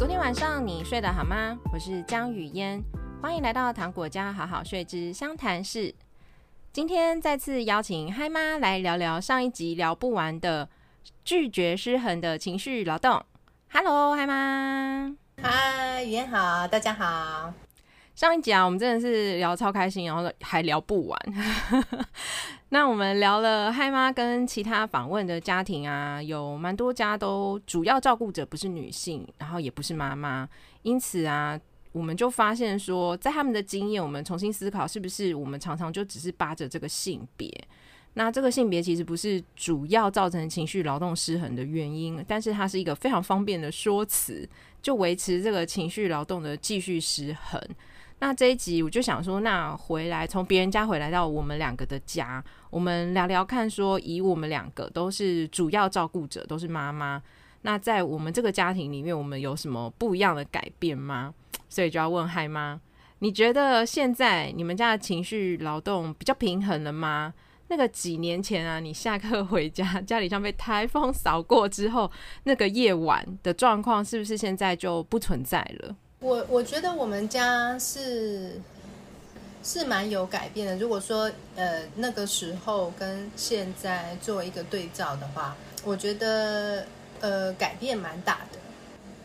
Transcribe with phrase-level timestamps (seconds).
[0.00, 1.54] 昨天晚上你睡得好吗？
[1.70, 2.82] 我是江雨嫣，
[3.20, 5.94] 欢迎来到糖果家好好睡之湘潭市。
[6.72, 10.70] 今天再次邀请嗨妈来聊聊上一集聊不完的
[11.22, 13.22] 拒绝失衡的情绪劳动。
[13.70, 15.14] Hello，嗨妈。
[15.42, 17.52] 嗨，雨嫣好，大家好。
[18.20, 21.18] 上一集啊，我们真的是聊超开心，然后还聊不完。
[22.68, 30.46] 那我们聊了嗨妈跟其他访问的家庭啊，有蛮多家都主要照顾者不是女性，然后也不是妈妈，
[30.82, 31.58] 因此啊，
[31.92, 37.50] 我们就发现说，在他们的经验，我们重新思考，是不是我们常常就只是扒着这个性别？
[38.12, 44.46] 那这个性别其实不是主要造成情绪劳动失衡的原因，但是它是一个非常方便的说辞，
[44.82, 47.58] 就维持这个情绪劳动的继续失衡。
[48.22, 57.22] 那这一集我就想说，那回来从别人家回来到我们两个的家，我们聊聊看，说以我们两个都是主要照顾者，都是妈妈，
[57.62, 61.34] 那在我们这个家庭里面，我们有什么不一样的改变吗？
[61.70, 62.78] 所以就要问嗨妈，
[63.20, 67.32] 你觉得现在你们家的情绪劳动比较平衡了吗？
[67.68, 72.10] 那个几年前啊，你下课 回家，家里像被台风扫过之后，
[72.44, 75.96] 那个夜晚的状况是不是现在就不存在了？
[76.20, 78.60] 我我觉得我们家是
[79.64, 80.76] 是蛮有改变的。
[80.76, 86.84] 如果说呃那个时候跟现在做一个对照的话，我觉得
[87.20, 88.58] 呃改变蛮大的。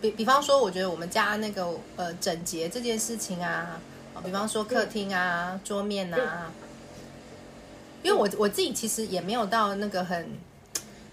[0.02, 3.78] 比比方说，我觉得我们家那个呃整洁这件事情啊，
[4.24, 6.50] 比方说客厅啊、桌面啊，
[8.04, 10.30] 因为我我自己其实也没有到那个很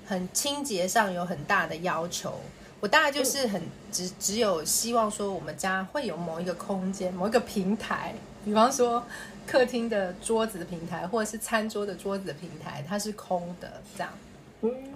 [0.06, 2.38] 很清洁上有很大的要求。
[2.82, 8.12] 我大概就是很只只有希望说，我们家会有某一个空间、某一个平台，
[8.44, 9.06] 比方说
[9.46, 14.12] 客厅的桌子的平台，或者是餐桌的桌子的平台，它是空的，这样。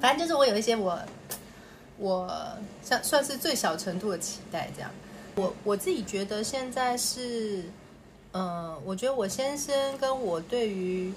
[0.00, 0.98] 反正就是我有一些我
[1.96, 2.28] 我
[2.82, 4.90] 算算是最小程度的期待，这样。
[5.36, 7.60] 我我自己觉得现在是，
[8.32, 11.12] 嗯、呃，我觉得我先生跟我对于。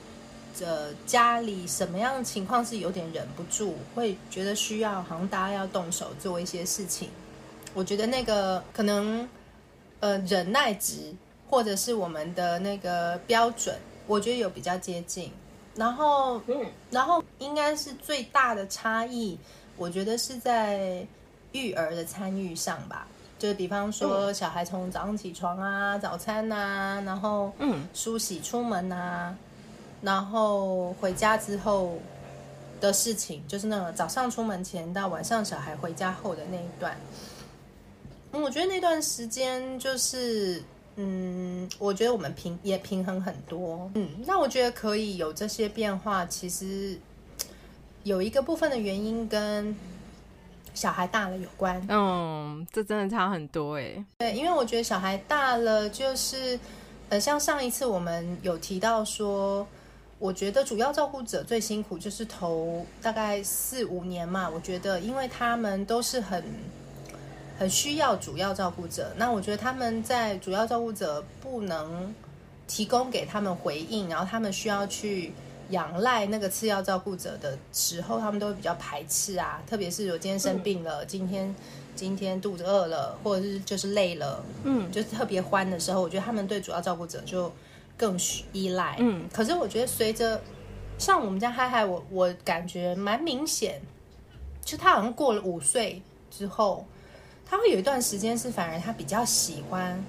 [0.56, 7.10] 这家里什么样的情况是有点忍不住，会觉得需要，好像大家要动手做一些事情。
[7.74, 9.28] 我觉得那个可能，
[10.00, 11.14] 呃，忍耐值
[11.50, 13.78] 或者是我们的那个标准，
[14.08, 15.32] 我觉得有比较接近。
[15.76, 19.38] 然后，嗯，然后应该是最大的差异，
[19.78, 21.06] 我觉得是在
[21.52, 23.08] 育儿的参与上吧。
[23.38, 29.34] 就是比方说，小孩从早上起床啊，早餐啊，然后嗯，梳洗出门啊。
[30.02, 31.98] 然后回家之后
[32.80, 36.98] 的事情，就是那个早上出门前到晚上小孩回家后的那一段。
[38.32, 40.64] 嗯，我觉得那段时间就是，
[40.96, 43.92] 嗯，我觉得我们平也平衡很多。
[43.96, 46.98] 嗯，那我觉得可以有这些变化，其实
[48.04, 49.76] 有一个部分的原因跟
[50.74, 51.86] 小孩大了有关。
[51.90, 54.06] 嗯，这真的差很多哎。
[54.20, 56.58] 对，因为我觉得小孩大了，就是
[57.10, 59.68] 呃，像上一次我们有提到说。
[60.20, 64.50] 我觉得主要照顾者最辛苦就是头大概四五年嘛。
[64.50, 66.44] 我觉得，因为他们都是很
[67.58, 72.14] 很需要主要照顾者，那我觉得他们在主要照顾者不能
[72.68, 75.32] 提供给他们回应，然后他们需要去
[75.70, 79.64] 仰赖那个次要照顾者的时候，他们都会比较排斥啊。
[79.66, 81.56] 特别是我今天生病了，今天
[81.96, 87.50] 今天肚子饿了，或者是就是累了，嗯，就是特别欢的时候，我觉得他们对主要照顾者就。
[88.00, 88.18] 更
[88.54, 90.42] 依赖，嗯，可是我觉得随着
[90.98, 93.82] 像我们家嗨嗨，我我感觉蛮明显，
[94.64, 96.02] 就他好像过了五岁
[96.32, 96.86] 之后，
[97.46, 100.02] 他会有一段时间是反而他比较喜欢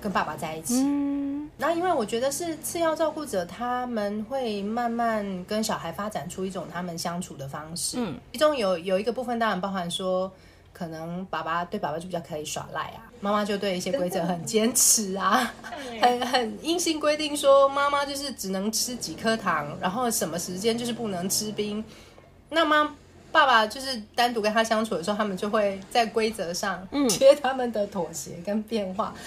[0.00, 10.30] 跟爸爸在一起，嗯，然后因为我觉得是次要照顾者，他们会慢慢跟小孩发展出一种他们相处的方式，嗯，其中有有一个部分当然包含说。
[10.70, 15.52] 可能爸爸对爸爸就比较可以耍赖啊，妈妈就对一些规则很坚持啊，
[16.00, 21.84] 很很硬性规定说妈妈就是只能吃几颗糖，然后什么时间就是不能吃冰。
[22.50, 22.96] 那妈
[23.32, 29.12] 爸爸就是单独跟他相处的时候，他们就会在规则上接他们的妥协跟变化。
[29.16, 29.22] 嗯。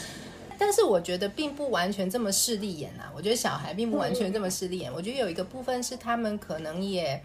[0.57, 4.94] 但是我觉得并不完全这么势利眼啊，我觉得小孩并不完全这么势利眼。
[4.94, 7.21] 我觉得有一个部分是他们可能也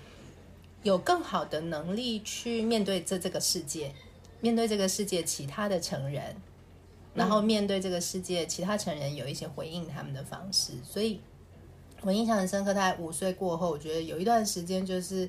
[0.82, 3.92] 有更好的能力去面对这这个世界。
[4.40, 6.22] 面对这个世界其他的成人，
[7.16, 11.20] 然后面对这个世界其他成人有一些回应他们的方式，所以
[12.02, 12.74] 我印象很深刻。
[12.74, 15.28] 大概五岁过后，我觉得有一段时间就是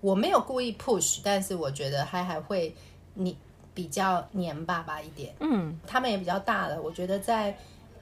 [0.00, 2.74] 我没有故意 push，但是我觉得他还会
[3.14, 3.36] 你
[3.72, 5.32] 比较黏爸爸一点。
[5.40, 7.56] 嗯，他们也比较大了，我觉得在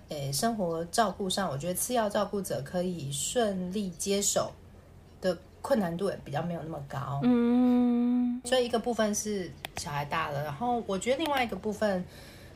[0.08, 4.50] 诶生活照顾上，我觉得次要照顾者可以顺利接手
[5.20, 7.20] 的困难度也比较没有那么高。
[7.22, 8.40] 嗯。
[8.44, 12.02] 所以一个部分是小孩大了，然后我觉得另外一个部分，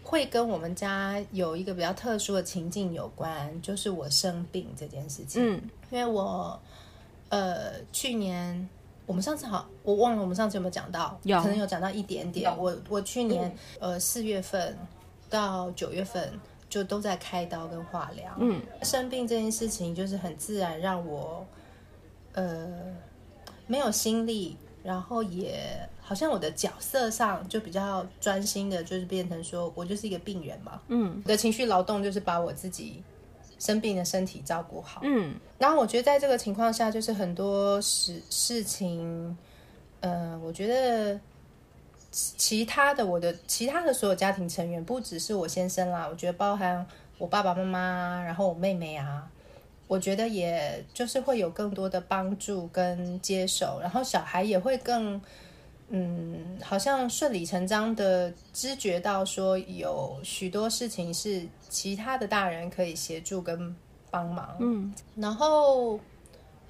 [0.02, 5.42] 会跟我们家有一个比较特殊的情境有关，就是我生病这件事情。
[5.42, 6.60] 嗯，因为我
[7.28, 8.68] 呃去年
[9.06, 12.54] 我们上次好，我忘了我们上次有没有讲到，有可能有讲到一点点。
[12.58, 13.48] 我我去年、
[13.80, 14.76] 嗯、呃四月份
[15.30, 16.32] 到九月份
[16.68, 18.34] 就都在开刀跟化疗。
[18.38, 21.46] 嗯，生病这件事情就是很自然让我
[22.32, 22.68] 呃
[23.66, 25.88] 没有心力，然后也。
[26.04, 30.82] 好像我的角色上就比较专心的，就是变成说我就是一个病人嘛。
[30.88, 33.00] 嗯，我的情绪劳动就是把我自己
[33.58, 35.00] 生病的身体照顾好。
[35.04, 39.38] 嗯，然后我觉得在这个情况下，就是很多事事情，
[40.00, 41.18] 呃，我觉得
[42.10, 46.84] 其他的我的其他的所有家庭成员，不只是我先生啦，我觉得包含
[47.16, 49.30] 我爸爸妈妈，然后我妹妹啊，
[49.86, 55.18] 我觉得也就是会有更多的帮助跟接受，然后小孩也会更。
[55.94, 63.76] 嗯，好像顺理成章的知觉到说有许多事情是其他的大人可以协助跟
[64.10, 64.56] 帮忙。
[64.58, 66.00] 嗯，然后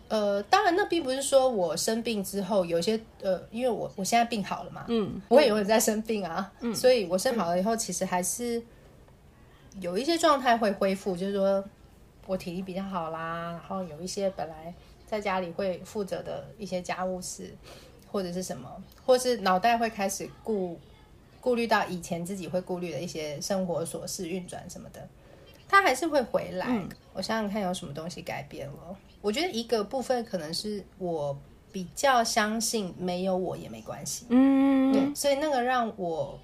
[0.09, 8.61] 呃，当然那并不是说我生病之后有些呃，因为我我现在病好了嘛，嗯，我也有在生病啊，嗯，所以我生好了以后，其实还是
[9.79, 11.65] 有一些状态会恢复，就是说
[12.27, 14.75] 我体力比较好啦，然后有一些本来
[15.07, 17.55] 在家里会负责的一些家务事。
[18.12, 18.70] 或者是什么，
[19.06, 20.79] 或是脑袋会开始顾
[21.41, 25.09] 顾虑到以前自己会顾虑的一些生活琐事运转什么的，
[25.67, 26.67] 他还是会回来。
[26.69, 28.97] 嗯、我想想看有什么东西改变了。
[29.23, 31.37] 我觉得一个部分可能是我
[31.73, 34.26] 比较相信没有我也没关系。
[34.29, 36.38] 嗯，对，所以那个让我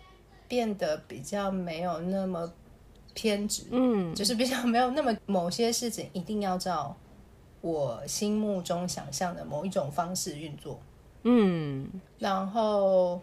[0.48, 2.50] 变得比较没有那么
[3.14, 3.64] 偏执。
[3.70, 6.96] 嗯，就是比较没有那么某些事情一定要照
[7.60, 10.80] 我心目中想象的某一种方式运作。
[11.24, 11.88] 嗯，
[12.18, 13.20] 然后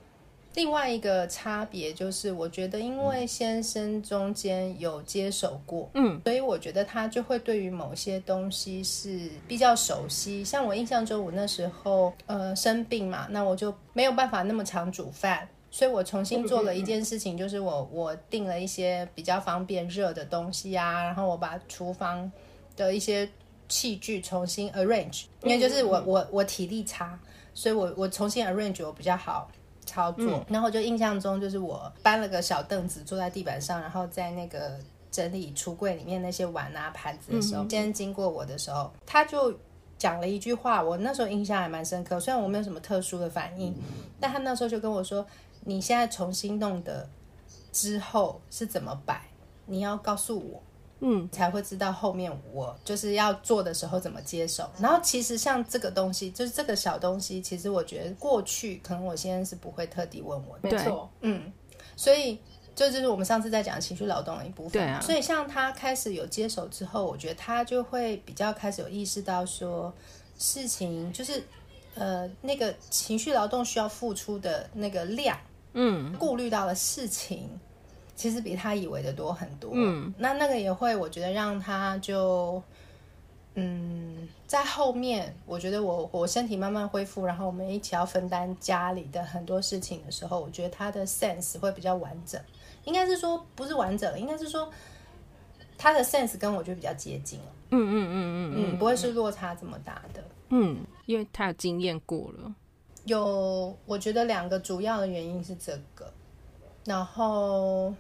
[0.54, 10.44] 另外一个差别就是，我觉得因为先生中间有接手过，嗯，所以我觉得他就会对于某些东西是比较熟悉。
[10.44, 22.32] 像我印象中，我那时候呃生病嘛，那我就没有办法那么常煮饭，所以我重新做了一件事情，就是我我订了一些比较方便热的东西啊，然后我把厨房
[22.78, 23.28] 的一些
[23.68, 27.20] 器具重新 arrange，因为就是我我我体力差。
[27.56, 29.50] 所以我我重新 arrange 我比较好
[29.86, 34.78] 操作，嗯、然后就印象中就是我搬了个小凳子坐在地板上，然后在那个
[35.10, 39.58] 整理橱柜里面那些碗啊盘子的时候，今天、嗯、经过我的时候，他就
[39.98, 43.82] 讲了一句话，我那时候印象还蛮深刻，虽然我没有什么特殊的反应，嗯、
[44.20, 45.26] 但他那时候就跟我说
[45.64, 47.08] ：“你现在重新弄的
[47.72, 49.22] 之后是怎么摆，
[49.66, 50.62] 你要告诉我。”
[51.02, 54.70] 嗯，才会知道后面我就是要做的时候怎么接手。
[54.80, 60.72] 然后其实像这个东西，就是这个小东西，其实我觉得过去可能我先生是不会特地问我的。
[60.72, 61.52] 没错，嗯，
[61.98, 62.40] 所以
[62.74, 64.72] 这就是我们上次在讲情绪劳动的一部分。
[64.72, 69.94] 对啊，所以像他开始有接手之后，我觉得他就会比较开始有意识到说，
[70.38, 71.44] 事情就是
[71.96, 75.38] 呃那个情绪劳动需要付出的那个量，
[75.74, 77.50] 嗯，顾虑到了事情。
[78.16, 79.72] 其实比他以为的多很多。
[79.74, 82.62] 嗯，那那个也会，我觉得让他就，
[83.56, 92.42] 嗯，在后面，我觉得我我身体慢慢恢复，然后我们一起要分担家里的很多事情的时候，我觉得他的 sense 会比较完整。
[92.86, 94.72] 应该是说不是完整，应该是说
[95.78, 97.46] 他的 sense 跟我就比较接近了。
[97.72, 100.24] 嗯嗯嗯嗯嗯，不会是落差这么大的。
[100.50, 102.54] 嗯，因为他有经验过了。
[103.06, 106.10] 有，我觉得两个主要的原因是这个。
[106.86, 107.92] 然后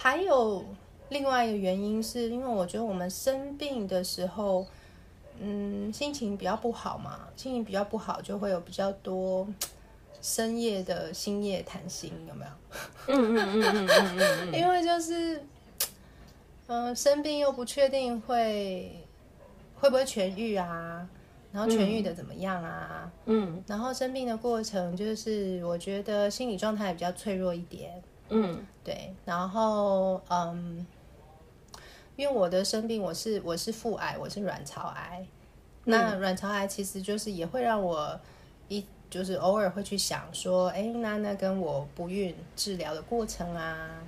[0.00, 0.64] 还有
[1.08, 4.64] 另外一个原因，是因为我觉得我们生病的时候，
[5.40, 9.44] 嗯，心情比较不好嘛，心情比较不好，就会有比较多
[10.22, 12.50] 深夜的心夜谈心，有没有？
[13.08, 15.38] 嗯嗯嗯嗯嗯嗯，因为就是，
[16.68, 19.04] 嗯、呃，生病又不确定会
[19.80, 21.08] 会不会痊愈啊。
[21.50, 23.10] 然后痊愈的怎么样啊？
[23.24, 28.00] 嗯，然后生病的过程就是我觉得心理状态比较脆弱一点。
[28.28, 29.14] 嗯，对。
[29.26, 30.86] 然后嗯，
[32.16, 35.26] 因为我的生病，我是我是腹癌，我是卵巢癌。
[35.84, 38.18] 嗯、那卵巢癌其实就是也会让我
[38.68, 44.00] 一就是偶尔会去想说，哎，那那跟我不孕治疗的过程啊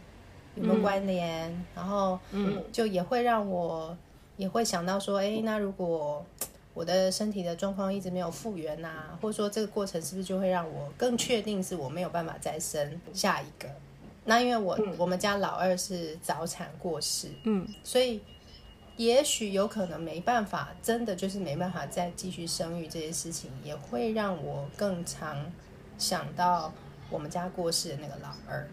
[0.55, 1.51] 有没有关联？
[1.53, 3.95] 嗯、然后嗯，就也会让我
[4.39, 6.25] 也会想到说，哎，那如果
[6.73, 13.69] 我的身体的状况一直没有复原呐、啊，或者说这个过程是不是就会让我更确定是我没有办法再生下一个？
[14.25, 18.21] 那因为我、嗯、我们家老二是早产过世，嗯，所以
[18.97, 25.51] 也许有可能没办法，真的就是没办法再继续生育这些事情，也会让我更常
[25.97, 26.73] 想到
[27.09, 28.69] 我们家过世的那个老二。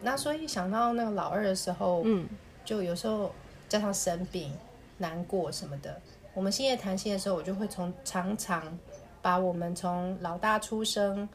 [0.00, 2.28] 那所以想到那个老二的时候，嗯，
[2.64, 3.32] 就有时候
[3.68, 4.52] 加上生病、
[4.98, 6.00] 难过什么的，
[6.34, 8.78] 我们星夜谈心的时候，我就会从常常
[9.22, 11.28] 把我们从老大出生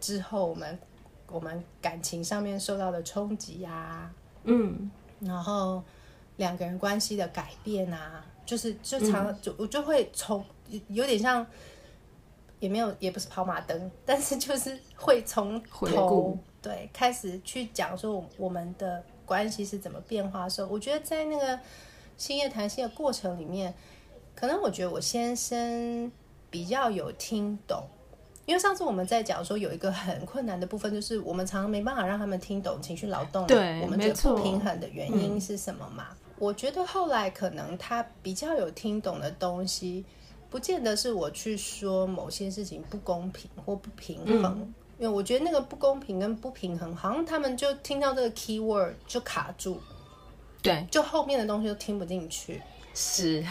[0.00, 0.78] 之后，我们
[1.28, 4.10] 我们感情上面受到的冲击啊，
[4.44, 4.90] 嗯，
[5.20, 5.82] 然后
[6.36, 10.44] 两个人关系的改变啊，就是就常、嗯、就我就会从
[10.88, 11.46] 有点像。
[12.58, 21.60] 也没有，也不是跑马灯， 但是就是会从头对开始去讲说我们的关系是怎么变化的时候，我觉得在那个
[22.16, 23.74] 星夜谈心的过程里面，
[24.34, 26.10] 可能我觉得我先生
[26.48, 27.86] 比较有听懂，
[28.46, 36.06] 因为上次我们在讲说有一个很困难的部分，就是我们常常没办法让他们听懂情绪劳动，对，我们觉得不平衡的原因是什么嘛？
[36.38, 40.06] 我觉得后来可能他比较有听懂的东西。
[40.48, 49.80] 不见得是我去说某些事情不公平或不平衡，嗯，因为我觉得那个不公平跟不平衡，好像他们就听到这个 key word 就卡住，
[50.62, 52.62] 对，就后面的东西都听不进去。
[52.94, 53.44] 是，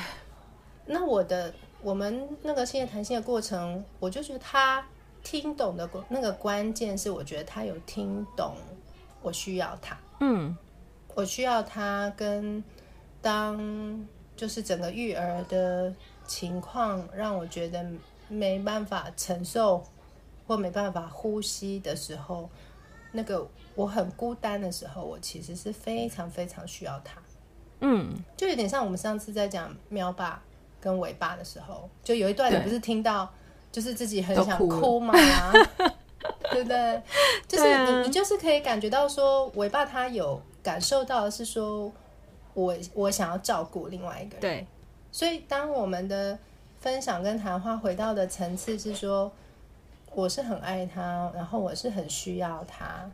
[0.86, 1.54] 那我的
[1.86, 4.84] 我们那个现在谈心的过程，我就觉得他
[5.24, 8.56] 听懂的那个关键是，我觉得他有听懂
[9.22, 10.58] 我需要他，嗯，
[11.14, 12.64] 我需要他跟
[13.22, 15.94] 当就是整个育儿的。
[16.28, 17.86] 情况让我觉得
[18.28, 19.84] 没办法承受
[20.48, 22.50] 或没办法呼吸的时候，
[23.12, 27.22] 那个我很孤单的时候，我其实是非常非常需要他。
[27.82, 30.42] 嗯，就有点像我们上次在讲喵爸
[30.86, 33.28] 跟尾巴的时候，就有一段你不是听到，
[33.72, 35.12] 就是自己很想哭嘛，
[36.52, 37.02] 对不对？
[37.48, 41.92] 就是你、啊、你就是可以感觉到说，尾巴他有感受到的是说
[42.54, 44.68] 我我想要照顾另外一个人，对。
[45.12, 46.38] 所以，当我们的
[46.80, 49.32] 分享跟谈话回到的层次是说，
[50.14, 53.10] 我是很爱他，然后我是很需要他，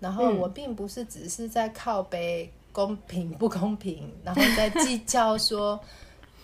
[0.00, 5.78] 然后我并不是只是在靠北公平不公平，然后在计较说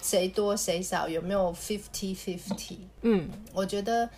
[0.00, 2.78] 谁多谁少，有没有 fifty fifty。
[3.02, 4.08] 嗯，我觉得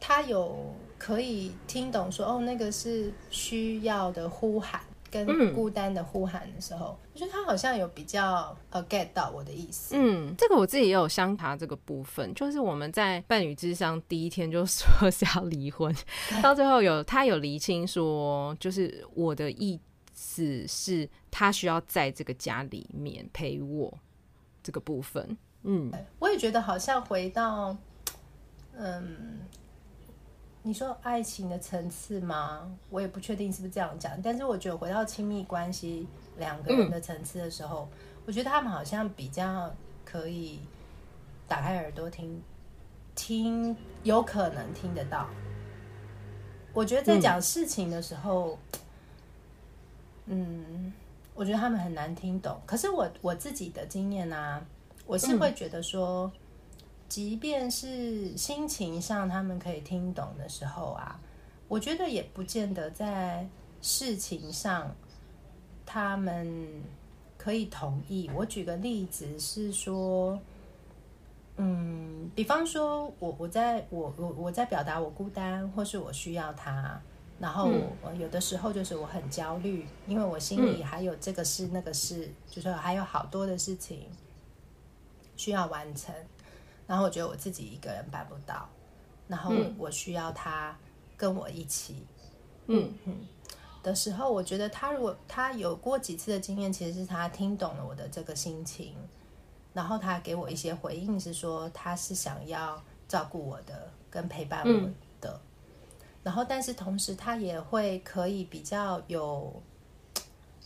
[0.00, 4.80] 他有可以听懂说，哦，那个是需要的呼喊。
[5.10, 9.94] 跟孤单的呼喊的时候，嗯、我觉得他好像有比较呃 get 到我的意思。
[9.96, 15.94] 嗯，这个我自己也有相查这个部分，就是我们在伴侣之商第一天就说是要离婚，
[16.42, 19.78] 到最后有他有厘清说，就是我的意
[20.12, 23.96] 思是，他需要在这个家里面陪我
[24.64, 25.38] 这个部分。
[25.62, 27.76] 嗯，我也觉得好像回到
[28.76, 29.38] 嗯。
[30.66, 32.74] 你说爱情的层次吗？
[32.88, 39.70] 我也不确定是不是这样讲，但是我觉得回到亲密关系两个人的层次的时候，嗯，我觉得他们好像比较
[40.06, 40.60] 可以
[41.46, 42.42] 打开耳朵听，
[43.14, 45.28] 听有可能听得到。
[46.72, 48.58] 我觉得在讲事情的时候，
[50.24, 50.92] 嗯，嗯，
[51.34, 52.60] 我觉得他们很难听懂。
[52.64, 54.64] 可是我我自己的经验啊，
[55.06, 56.26] 我是会觉得说。
[56.34, 56.40] 嗯
[57.06, 61.20] 即便是心情上他们可以听懂的时候啊，
[61.68, 63.46] 我觉得也不见得在
[63.82, 64.92] 事情上
[65.84, 66.66] 他们
[67.36, 68.28] 可以同意。
[68.34, 70.36] 我举个例子是说，
[71.56, 77.00] 嗯，比方说我我在我我我在表达我孤单，或是我需要他，
[77.38, 77.70] 然后
[78.02, 84.08] 我有的时候就是我很焦虑，因为我心里还有这个事那个事，就是还有好多的事情
[85.36, 86.14] 需要完成。
[86.86, 88.68] 然后我觉得我自己一个人办不到，
[89.26, 90.76] 然后我需要他
[91.16, 92.06] 跟我一起，
[92.66, 92.92] 嗯。
[93.04, 93.26] 嗯。
[93.82, 98.96] 的时候，我觉得他如果他有过几次的经验，其实是他听懂了我的这个心情，
[99.74, 104.88] 然后他给我一些回应，是说他是想要照顾我的，跟陪伴我
[106.24, 109.62] 然后但是同时他也会可以比较有，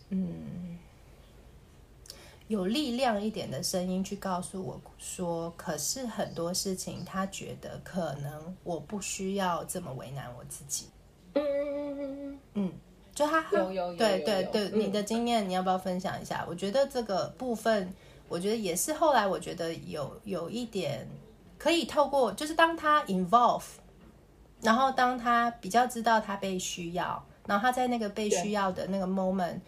[0.08, 0.78] 嗯。
[2.46, 10.86] 有力量一点的声音去告诉我说，可是很多事情他觉得可能我不需要这么为难我自己。
[11.34, 12.72] 嗯嗯嗯嗯，
[13.14, 16.42] 就他有有有对对对，你的经验你要不要分享一下？
[16.48, 17.92] 我觉得这个部分，
[18.30, 21.06] 我觉得也是后来我觉得有有一点
[21.58, 23.62] 可以透过，就是当他 involve，
[24.62, 29.60] 然后当他比较知道他被需要，然后他在那个被需要的那个 moment。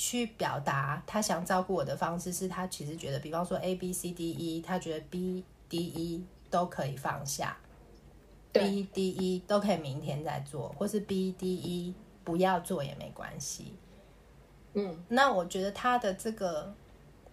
[0.00, 7.56] 去表达他想照顾我的方式，是他其实觉得，比方说 A B C D E，他觉得 B D E 都可以放下
[8.52, 13.74] ，B D E 都可以明天再做，或是 B D E 不要做也没关系。
[14.74, 16.72] 嗯，那我觉得他的这个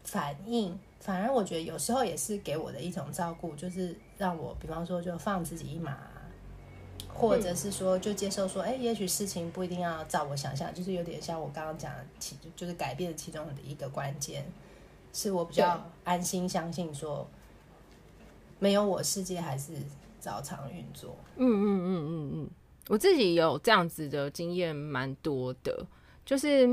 [0.03, 5.95] 反应，反而我觉得有时候也是给我的一种照顾，就是让我比方说就放自己一马，
[7.13, 14.45] 或者是说就接受说，哎，也许事情不一定要照我想象，就是有点像我刚刚讲的其，就是改变其中的一个关键，
[15.13, 17.25] 是我比较安心相信说，
[18.59, 19.71] 没有我世界还是
[20.19, 21.15] 照常运作。
[21.37, 22.49] 嗯嗯嗯嗯嗯，
[22.89, 25.87] 我自己有这样子的经验蛮多的，
[26.25, 26.67] 就是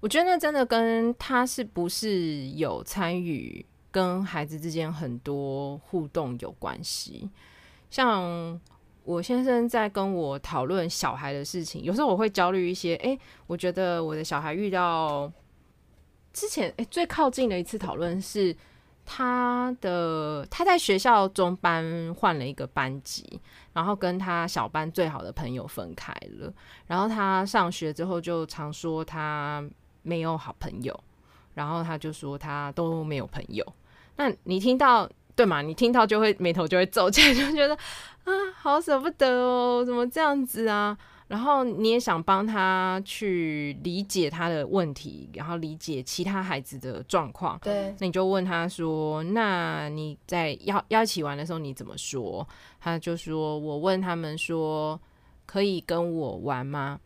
[0.00, 7.30] 我觉得那真的跟他是不是有参与跟孩子之间很多互动有关系，
[7.90, 8.60] 像。
[9.04, 12.94] 我先生在跟我讨论小孩的事情，有时候我会焦虑一些。
[12.96, 15.30] 哎、我觉得我的小孩遇到
[16.32, 18.54] 之前，哎、最靠近的一次讨论是
[19.04, 23.40] 他的他在学校中班换了一个班级，
[23.72, 26.52] 然后跟他小班最好的朋友分开了。
[26.86, 29.68] 然后他上学之后就常说他
[30.02, 30.98] 没有好朋友，
[31.54, 33.66] 然后他就说他都没有朋友。
[34.16, 35.08] 那你听到？
[35.36, 35.62] 对嘛？
[35.62, 37.74] 你听到就会眉头就会皱起来，就觉得
[38.24, 40.96] 啊，好舍不得哦，怎么这样子啊？
[41.28, 47.56] 然后你也想帮他去理解他的问题，然后理解其他孩子的状况。
[47.62, 52.44] 对，那你就问他说：“那你在要要一起玩的时候你怎么说？”
[52.80, 55.00] 他就说：“我问他们说
[55.46, 56.98] 可以跟我玩吗？”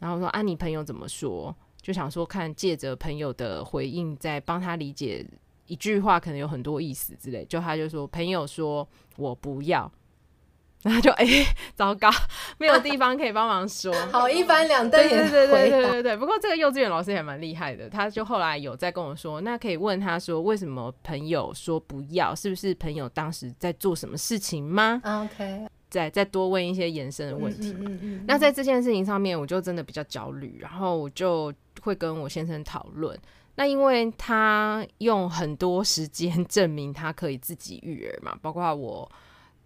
[0.00, 5.24] 然后说：“啊，你朋友怎么说？”就想说看借着朋友的回应，再帮他理解。
[5.66, 9.90] 一句话可能有很多意思之类，就他就说朋友说我不要，
[10.82, 12.08] 然后就哎、欸、 糟糕，
[12.58, 16.16] 没有地方可以帮忙说，好一翻两瞪眼，对对对对对对。
[16.16, 27.72] 不过这个幼稚园老师也蛮厉害的，他就后来有在跟我说，那可以问他说为什么朋友说不要，是不是朋友当时在做什么事情吗？OK，再再多问一些延伸的问题。
[27.72, 28.24] 嗯嗯嗯。
[28.28, 33.18] 那在这件事情上面，我就真的比较焦虑，然后我就会跟我先生讨论。
[33.56, 39.10] 那因为他用很多时间 证明他可以自己育儿嘛，包括我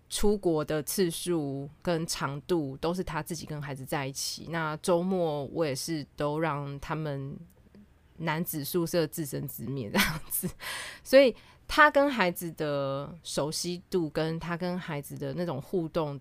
[0.09, 4.47] 出国的次数跟长度都是他自己跟孩子在一起。
[4.51, 7.37] 那周末我也是都让他们
[8.17, 10.49] 男子宿舍自生自灭这样子，
[11.05, 11.35] 所以
[11.67, 16.21] 他跟孩子的熟悉度跟他跟孩子的那种互动，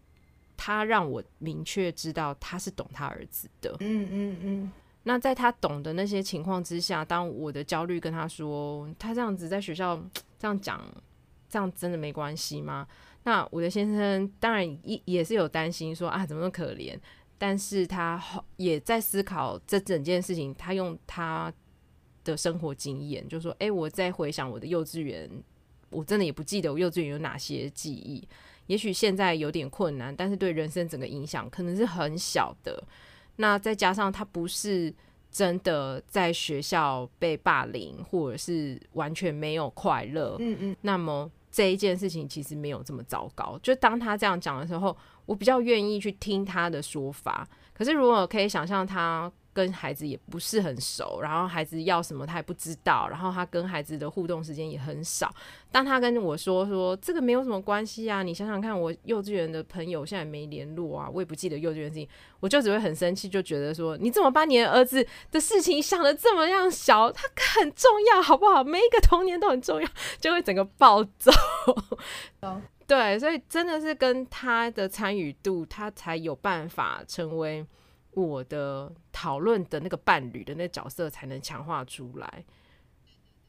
[0.56, 3.76] 他让我明确知道他是懂他儿子的。
[3.80, 4.72] 嗯嗯嗯。
[5.04, 10.00] 那在他懂的那些情况之下，当我的焦虑跟他说，他这样子在学校
[10.38, 10.82] 这样讲，
[11.50, 12.86] 这样真的没关系吗？
[13.24, 16.98] 那我的先生当然也也是有担心说啊，怎么那么可怜？
[17.38, 18.22] 但是他
[18.58, 21.52] 也在思考这整件事情，他用他
[22.26, 25.30] 的生活经验，就说，哎，我在回想我的幼稚园，
[25.90, 28.28] 我真的也不记得我幼稚园有哪些记忆，
[28.68, 32.84] 也许现在有点困难，但是对人生整个影响可能是很小的。
[33.40, 34.94] 那再加上他不是
[35.32, 43.58] 真的在学校被霸凌，或者是完全没有快乐，嗯嗯，那么这一件事情其实没有这么糟糕。
[43.64, 47.48] 就当他这样讲的时候，我比较愿意去听他的说法。
[47.74, 49.32] 可是如果可以想象他。
[49.60, 55.30] 跟孩子也不是很熟，然后孩子要什么他也不知道，然后他跟孩子的互动时间也很少。
[55.70, 62.08] 当他跟我说说这个没有什么关系啊，你想想看，我幼稚园的朋友现在没联络啊，我也不记得幼稚园事情，
[62.40, 67.12] 我就只会很生气，就觉得说你怎么把你的儿子的事情想的这么样小？
[67.12, 67.28] 他
[67.60, 68.64] 很重要，好不好？
[68.64, 69.90] 每一个童年都很重要，
[70.22, 71.30] 就会整个暴走。
[72.88, 77.66] 对，所以真的是跟他的参与度，他才有办法成为。
[78.14, 82.44] 我的讨论的那个伴侣的那个角色才能强化出来。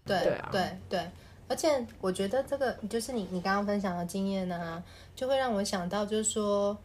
[0.05, 1.11] 对对啊，对对，
[1.47, 4.83] 而且我觉得这个就是你你刚刚分享的经验呢、啊，
[5.15, 6.77] 就会让我想到，就是说，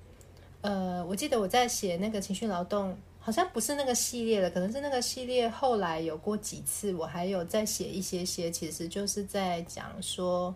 [0.62, 10.54] 呃，我记得我在写那个情绪劳动，好像不是那个系列的，可能是那个系列后来有过几次，我还有在写一些些，其实就是在讲说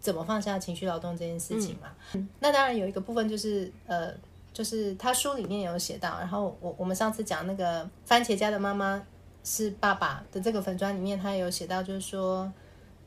[0.00, 1.94] 怎么放下情绪劳动这件事情嘛。
[2.14, 4.14] 嗯、那当然有一个部分就是呃。
[4.58, 9.00] 就是他书里面有写到，然后我我们上次讲那个番茄家的妈妈
[9.44, 12.52] 是爸爸的这个粉砖里面，他有写到，就是说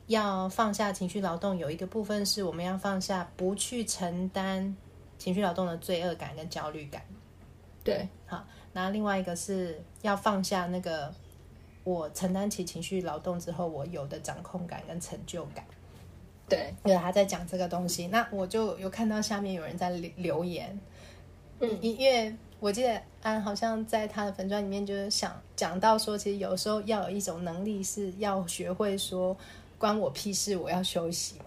[0.06, 4.74] 要放下情绪劳动，有一个部分是我们要放下不去承担
[5.18, 7.02] 情绪劳动的罪恶感跟焦虑感。
[7.84, 11.12] 对，好，那另外一个是要放下那个
[11.84, 15.62] 我承担起情绪劳动之后我有的掌控感跟成就感。
[16.48, 20.80] 对，因为他在讲这个东西，那我就有看到下面有人在留言。
[21.62, 29.36] 嗯，因为我记得安好像在他的粉砖里面就是想讲到说，其实有时候要有一种能力，是要学会说
[29.78, 31.44] 关我屁事，我要休息嘛。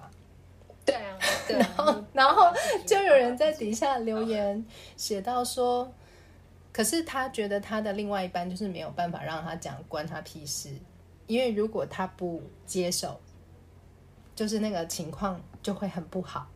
[0.86, 2.54] 对啊，对然后 然后
[2.86, 5.92] 就有人在底下留言写到说，
[6.72, 10.70] 可是他觉得他的另外一半就是没有办法让他讲关他屁事，
[11.28, 13.20] 因为如果他不接受，
[14.34, 16.48] 就是那个情况就会很不好。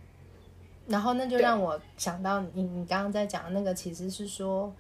[0.90, 4.74] 然后那就让我想到你你刚刚在讲的那个，其实是说，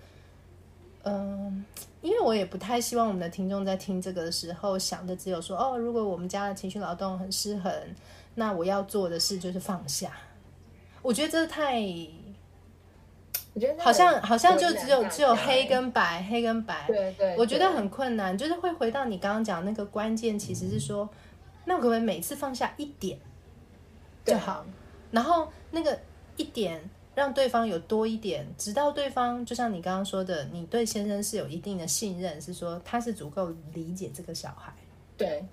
[1.04, 1.64] 嗯，
[2.02, 7.72] 因为我也不太希望我们的听众在听这个的时候想的只有说，哦，如果我们家的情绪劳动很失衡，
[8.34, 10.12] 那我要做的事就是放下。
[11.04, 11.80] 我觉得这太，
[13.54, 21.08] 我觉得好像好像就只有只有黑跟白，黑跟白，对对，我觉得很困难，就是会回到你刚刚讲那个关键，其实是说，
[21.66, 23.20] 那我可不可以每次放下一点
[24.26, 24.66] 就好？
[25.12, 26.00] 然后那个
[26.38, 26.82] 一点
[27.16, 34.74] 让对方有多一点，直到对方就像你刚刚说的，你对先生是有一定的信任，是说他是足够理解这个小孩。
[35.18, 35.46] 对，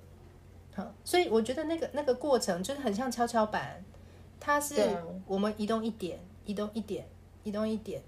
[0.75, 3.85] 好，所以我觉得那个那个过程就是很像跷跷板，
[4.39, 7.09] 它是我们移动一点，移动一点，
[7.43, 8.01] 移动一点，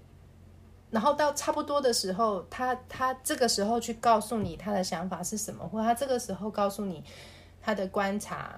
[0.91, 7.03] 然后到差不多的时候，他他这个时候去告诉你他的想法是什么，或他这个时候告诉你
[7.61, 8.57] 他的观察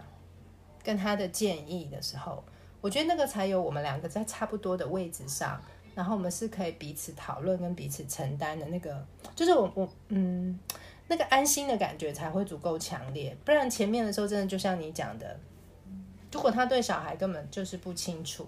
[0.84, 2.43] 跟他的建议的时候。
[2.82, 5.62] 我觉得那个才有我们两个在差不多的位置上，
[5.94, 10.60] 然后我们是可以彼此讨论跟彼此承担的那个，就是我我嗯，
[11.08, 13.38] 那个安心的感觉才会足够强烈。
[13.46, 15.39] 不然前面的时候，真的就像你讲的，
[16.32, 18.48] 如果他对小孩根本就是不清楚，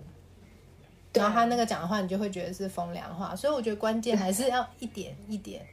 [1.14, 3.36] 然后他那个讲的话，你就会觉得是风凉话。
[3.36, 5.64] 所以我觉得关键还是要一点一点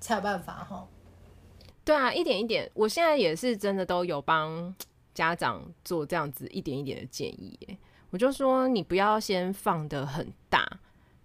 [0.00, 0.88] 才有办法哈。
[1.84, 4.74] 对啊，一点一点，我现在也是真的都有帮。
[5.20, 7.58] 家长做这样子一点一点的建议，
[8.10, 10.66] 我就说你不要先放得很大，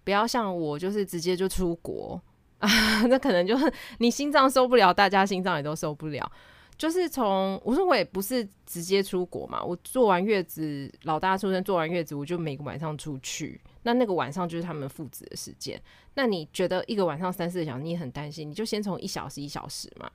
[0.04, 2.22] 不要像我就是直接就出国
[2.60, 2.70] 啊，
[3.08, 6.30] 那可能就是你心脏受不了，大家心脏也都受不了。
[6.78, 15.82] 就是从我说我也不是直接出国嘛，我坐完月子，老大出生坐完月子，我就每个晚上出去，那那个晚上就是他们父子的时间。
[16.16, 20.12] 那你觉得一个晚上三四个小时，你很担心，你就先从一小时一小时嘛，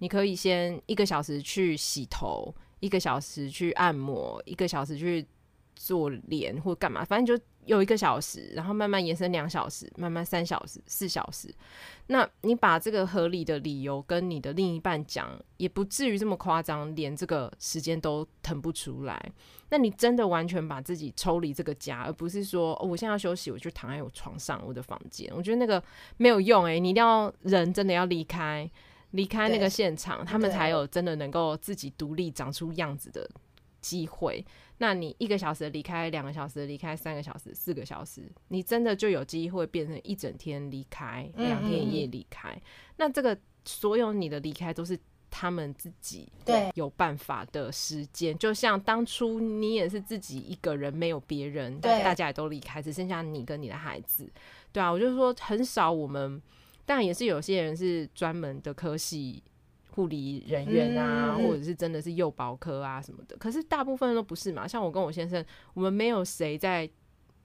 [0.00, 2.54] 你可以先一个小时去洗头。
[2.82, 5.24] 一个小时去按摩，一个小时去
[5.76, 11.48] 做脸或干嘛，反正就有一个小时，然后慢慢延伸两小时，慢慢三小时、四小时。
[12.08, 19.32] 那你把这个合理的理由跟你的另一半讲，也不至于这么夸张，连这个时间都腾不出来。
[19.68, 25.32] 那你真的完全把自己抽离这个家，而不是说，哦，我现在要休息，我就躺在我床上，我的房间。
[25.36, 25.80] 我觉得那个
[26.16, 28.68] 没有用诶，你一定要人真的要离开。
[29.12, 33.28] 离开那个现场，他们才有真的能够自己独立长出样子的
[33.80, 34.44] 机会。
[34.78, 42.60] 那你一个小时离开，两个小时离开，三个小时，四个小时，你真的就有机会变成一整天离开，两天一夜离开。
[42.96, 44.98] 那这个所有你的离开都是
[45.30, 48.36] 他们自己对有办法的时间。
[48.38, 54.28] 就像当初你也是自己一个人，没有别人，大家也都离开，只剩下你跟你的孩子。
[54.72, 56.40] 对啊，我就说很少我们。
[56.84, 59.42] 但也是有些人是专门的科系
[59.90, 63.36] 护理人员啊，嗯、或者是真的是幼保科啊什么的。
[63.36, 64.66] 可是大部分都不是嘛。
[64.66, 66.88] 像我跟我先生，我们没有谁在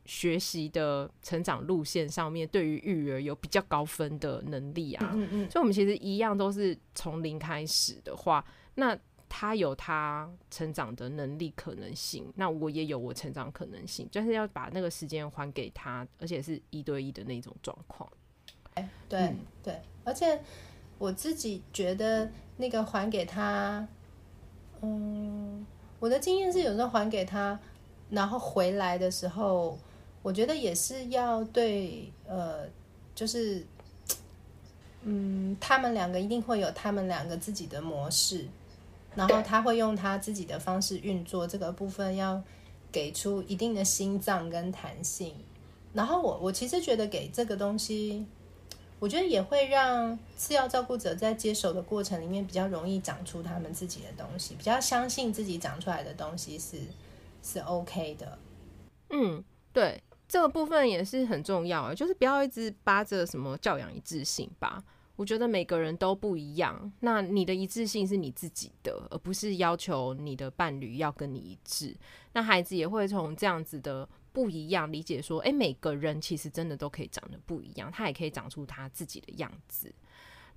[0.05, 5.11] 学习的成长路线上面对于育儿有比较高分的能力啊。
[5.13, 5.51] 嗯嗯。
[5.51, 8.43] 所以，我们其实一样都是从零开始的话，
[8.75, 8.97] 那
[9.29, 18.09] 他有他成长的能力可能性，那我也有我成长可能性，就是要把那个时间还给他，而且是一对一的那种状况。
[19.07, 20.39] 对、嗯、对，而且
[20.97, 23.87] 我自己觉得那个还给他，
[24.81, 25.65] 嗯，
[25.99, 27.57] 我的经验是有时候还给他，
[28.09, 29.77] 然后回来的时候，
[30.21, 32.65] 我觉得也是要对，呃，
[33.13, 33.65] 就是，
[35.03, 38.47] 嗯，他们两个一定会有他们两个自己的模式，
[39.15, 42.41] 然后他会用他自己的方式运作这个部分，要
[42.91, 45.33] 给出一定的心脏跟弹性。
[45.93, 48.25] 然后我我其实觉得给这个东西。
[48.99, 56.77] 我觉得也会让次要照顾者在接手的过程里面比较容易长出他们自己的东西，比较相信自己长出来的东西是
[57.43, 58.39] 是 OK 的。
[59.11, 64.83] 嗯，对，这个部分也是很重要啊，就是不要一直扒着什么教养一致性吧。
[65.15, 71.95] 我觉得每个人都不一样，那你的一致性是你自己的，而不是要求你的伴侣要跟你一致。
[72.33, 74.09] 那孩子也会从这样子的。
[74.37, 79.91] 不一样理解说，诶，每个人其实真的都可以长得不一样，他也可以长出他自己的样子。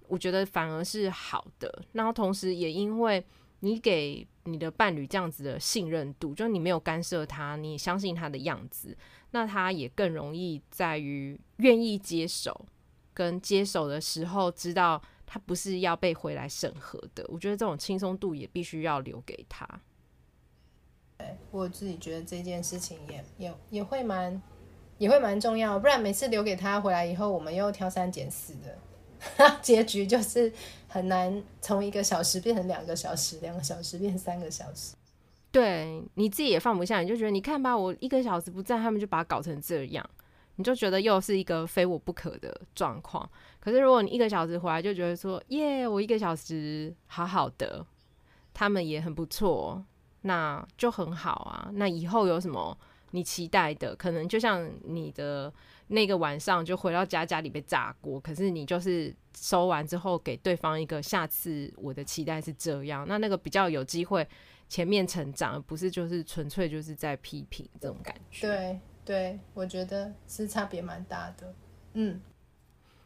[0.07, 1.83] 我觉得反而是好的。
[1.93, 3.25] 然后同时也因为
[3.61, 8.95] 你给你的伴侣这样子的信任度，就你没有干涉他，你相信他的样子，
[9.31, 12.67] 那他也更容易在于愿意接手，
[13.15, 17.25] 跟接手的时候知道他不是要被回来审核的。
[17.29, 19.67] 我觉得这种轻松度也必须要留给他。
[21.51, 24.41] 我自己觉得这件事情也也也会蛮
[24.99, 30.53] 也会蛮重要，不然每次留给他回来以后，我们又挑三拣四的， 结局就是
[30.89, 34.95] 很难从一个小时变成两个小时，两个小时变三个小时。
[35.53, 40.09] 对，你自己也放不下，你就觉得你看吧，我一个小时不在，他们就把它搞成这样，
[40.55, 43.29] 你就觉得又是一个非我不可的状况。
[43.59, 47.85] 可是如果你一个小时回来，就觉得说耶，我一个小时好好的，
[48.55, 49.85] 他们也很不错，
[50.23, 51.71] 那就很好啊。
[51.75, 52.77] 那以后有什么
[53.11, 53.95] 你期待的？
[53.97, 55.53] 可能就像你的
[55.89, 64.27] 那个晚上，就回到家，家里被炸锅，可是你就是收完之后给对方一个下次我的期待是这样，那那个比较有机会。
[64.69, 68.47] 前面成长，不是就是纯粹就是在批评这种感觉。
[68.47, 71.53] 对对，我觉得是差别蛮大的。
[71.95, 72.21] 嗯，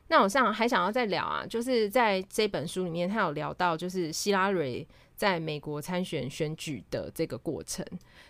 [0.09, 7.85] 那我上还想要再聊啊，就是在这本书里面，他有聊到就是希拉蕊在美国参选选举的这个过程，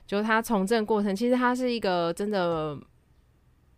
[0.06, 2.78] 就是他从政过程，其实他是一个真的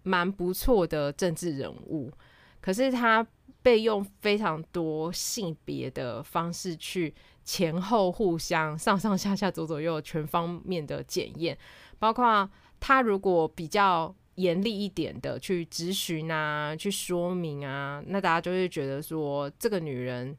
[0.02, 2.12] 蛮不错的政治人物，
[2.60, 3.26] 可是他
[3.62, 7.14] 被用非常多性别的方式去。
[7.48, 11.56] 前后互相上上下下左左右全方面的检验，
[11.96, 20.36] 包括他如果比较严厉一点的去质询啊，去说明啊，那大家就会觉得说这个女人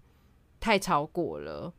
[0.59, 1.73] 太超过了，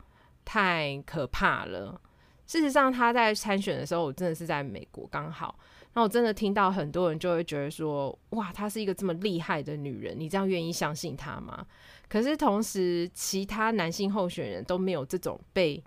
[0.49, 2.01] 太可怕了。
[2.47, 5.59] 事实上，他在参选的时候，我真的是在美国刚好，
[5.93, 11.67] 那我真的听到很多人就会觉得说，哇，她是一个这么厉害的女人，你这样愿意相信她吗？
[12.09, 15.85] 可是同时，其他男性候选人都没有这种被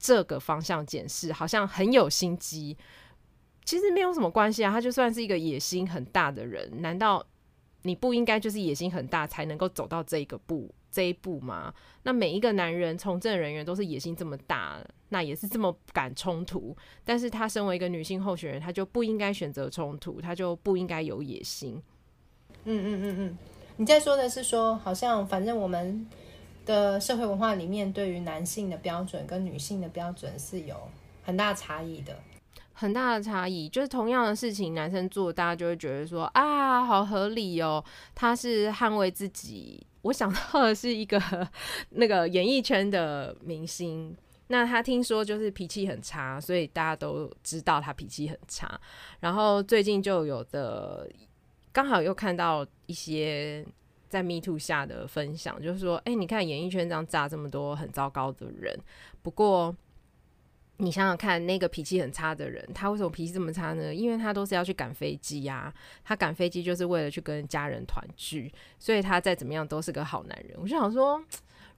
[0.00, 2.76] 这个方向检视，好像很有心机。
[3.64, 7.24] 其实没有什么关系啊，他就算是一个野心很大的人，难道
[7.82, 11.72] 你不应该就是野心很大才能够走到这一个步这一步吗？
[12.02, 14.78] 那每一个男人从政人员都是野心这么大，
[15.10, 16.76] 那也是这么敢冲突。
[17.04, 21.80] 但是他身为一个女性候选人，他就不应该选择冲突，他就不应该有野心。
[22.64, 23.38] 嗯嗯嗯嗯。
[23.76, 26.06] 你在说的是说，好像反正我们
[26.66, 30.76] 的社会文化里面，对于男性的标准跟女性的标准是有
[31.22, 32.18] 很大差异的，
[32.80, 33.68] 很大的差异。
[33.68, 39.86] 就是同样的事情，男生做，大家就会觉得说啊，好合理哦，他是捍卫自己。
[40.02, 41.20] 我想到的是一个
[41.90, 44.16] 那个演艺圈的明星，
[44.46, 48.80] 那他听说就是脾气很差，所以大家都知道他脾气很差。
[49.20, 51.06] 然后最近就有的。
[51.72, 53.64] 刚好又看到一些
[54.08, 58.76] 在 Me Too 下的分享，就是说，哎、你看演艺圈这样炸这么多很糟糕的人，
[59.22, 59.72] 不过
[60.80, 63.94] 你想想看，那个脾气很差的人，他为什么脾气这么差呢？
[63.94, 70.56] 因为他都是要去赶飞机呀，他赶飞机就是为了去跟家人团聚，所以他再怎么样都是个好男人。
[70.60, 71.22] 我就想说，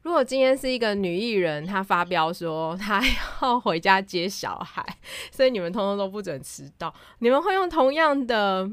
[0.03, 3.03] 如果今天是一个女艺人，她发飙说她
[3.43, 4.85] 要回家接小孩，
[5.31, 8.71] 所以你们通通都不准迟到，你们会用同样的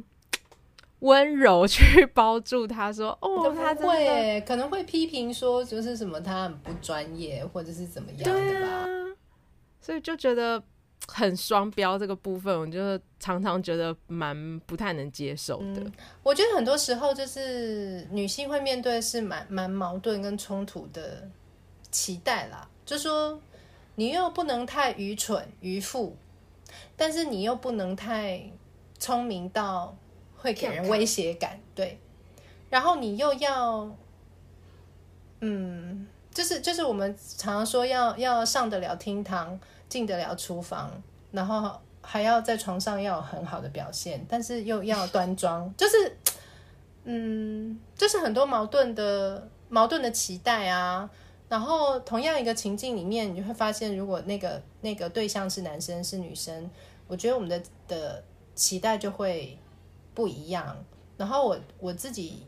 [1.00, 8.86] 温柔去包住他，说：“哦，他会可能会批评说，就是什么他很不专业，或者是怎么样的吧。”
[9.80, 10.62] 所以就觉得
[11.08, 15.82] 很双标这个部分，我就常常觉得蛮不太能接受的。
[15.82, 15.92] 嗯，
[16.24, 21.30] 我觉得很多时候就是女性会面对是蛮蛮矛盾跟冲突的
[21.92, 23.42] 期待啦，就说
[23.96, 26.16] 你又不能太愚蠢愚妇，
[26.96, 28.52] 但是你又不能太
[28.98, 29.96] 聪明到。
[30.42, 32.00] 会给人威胁感，对，
[32.70, 33.94] 然后你又要，
[35.42, 40.92] 嗯，就是就是我们常常说要要上得了厅堂，进得了厨房，
[41.32, 46.18] 然后还要在床上要有很好的表现，但是又要端庄， 就是，
[47.04, 51.10] 嗯，就是很多矛盾的矛盾的期待啊。
[51.48, 56.70] 然后同样一个情境里面，你会发现，如果那个那个对象是男生是女生，
[57.08, 58.24] 我觉得我们的的
[58.56, 59.58] 期待就会。
[60.12, 60.76] 不一样，
[61.16, 62.46] 然后我我自己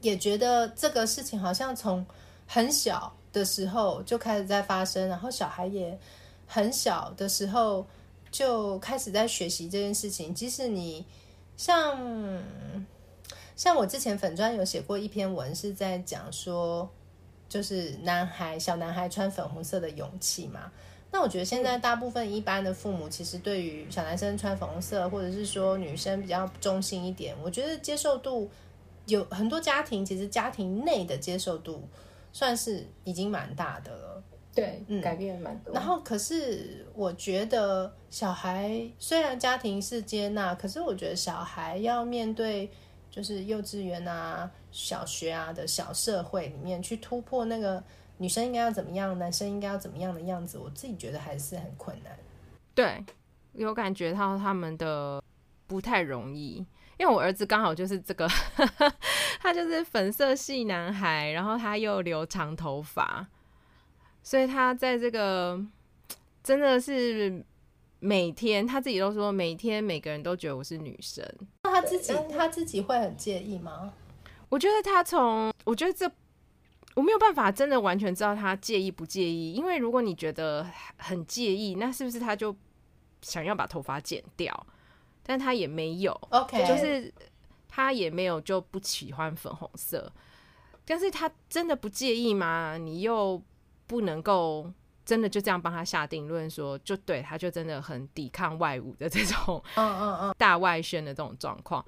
[0.00, 2.04] 也觉得这个事情好像从
[2.46, 5.98] 很小的时候就开始在发生，然后小孩也
[6.46, 7.86] 很小的时候
[8.30, 10.34] 就开始在学习这件事情。
[10.34, 11.04] 即使你
[11.56, 11.98] 像
[13.56, 16.88] 像我之前粉专有写过一篇文，是在讲说，
[17.48, 20.70] 就是男孩小男孩穿粉红色的勇气嘛。
[21.10, 28.50] 那我觉得现在大部分一般的父母，其实对于小男生穿粉红色，或者是说女生比较中性一点，我觉得接受度
[29.06, 31.82] 有很多家庭，其实家庭内的接受度
[32.36, 34.22] 算是已经蛮大的了。
[34.54, 35.72] 对，嗯，改变蛮多。
[35.72, 42.70] 然后，可是我觉得小孩虽然家庭是接纳，可是我觉得小孩要面对
[43.10, 47.82] 就是幼稚园啊、小学啊的小社会里面去突破那个。
[48.18, 52.14] 女生应该要怎么样，男生应该要怎么样的样子，我自己觉得还是很困难。
[52.74, 53.02] 对，
[53.52, 55.22] 有感觉到他们的
[55.66, 56.64] 不太容易，
[56.98, 58.26] 因为我儿子刚好就是这个，
[59.40, 63.26] 他就是粉色系男孩，然后他又留长头发，
[64.22, 65.60] 所以他在这个
[66.42, 67.44] 真的是
[68.00, 71.22] 每天他自己都说，每天每个人都觉得我是女生。
[71.64, 73.92] 那他自己他自己会很介意吗？
[74.48, 76.10] 我觉得他从，我觉得这
[76.94, 82.56] 我没有办法真的完全知道他介意不介意，因为如果你觉得很介意，那是不是他就
[83.20, 84.66] 想要把头发剪掉？
[85.26, 87.12] 但他也没有，OK，就是
[87.68, 90.10] 他也没有就不喜欢粉红色，
[90.84, 92.78] 但是他真的不介意吗？
[92.78, 93.42] 你又
[93.86, 94.72] 不能够。
[95.04, 101.86] 真的就这样帮他下定论说，就对，他就真的很抵抗外物的这种，嗯嗯嗯， 大外宣的这种状况。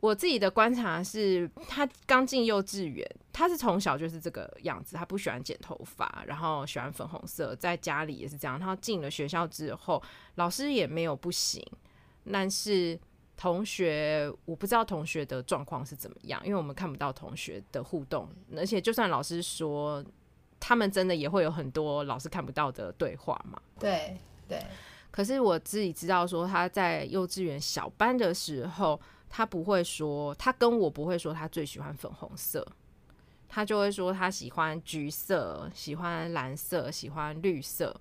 [0.00, 8.60] 我自己的观察是，他刚进幼稚园，他是从小就是这个样子，他不喜欢剪头发，然后喜欢粉红色，在家里也是这样。
[8.60, 10.02] 他进了学校之后，
[10.34, 11.66] 老师也没有不行，
[12.32, 12.98] 但是
[13.36, 20.04] 同学，我不知道同学的状况是怎么样，因为我们看不到同学的互动，而且就算老师说。
[20.60, 23.62] 他们真的也会有很多老师看不到的对话嘛？
[23.78, 24.60] 对对。
[25.08, 32.66] 可是我自己知道，说他在幼稚园小班的时候，他不会说，他跟我不会说他最喜欢粉红色，
[33.48, 37.94] 他就会说他喜欢橘色、喜欢蓝色、喜欢绿色。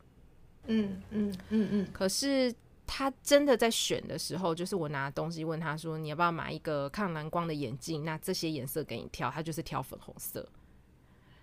[0.65, 1.87] 嗯嗯嗯嗯。
[1.93, 2.51] 可是
[2.87, 10.47] 他真的在选的时候，就是我拿东西问他说：“你要不要买一个抗蓝光的眼镜？”那这些颜色给你挑，他就是挑粉红色。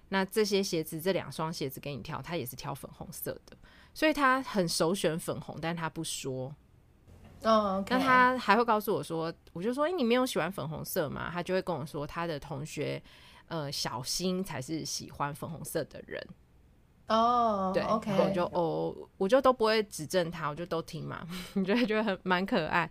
[0.09, 3.57] 那这些鞋子，这两双鞋子给你挑，他也是挑粉红色的，
[3.93, 6.55] 所以他很首选粉红，但他不说。
[7.43, 7.91] 哦，oh, okay.
[7.91, 11.31] 那他还会告诉我说，我就说，哎、欸，你没有喜欢粉红色吗？
[11.31, 13.03] 他就会跟我说，他的同学，
[13.49, 16.27] 呃，小新才是喜欢粉红色的人。
[17.09, 22.91] 哦，对，OK，我就哦，我就都不会指正他，我就都听嘛， 你觉得觉得很蛮可爱。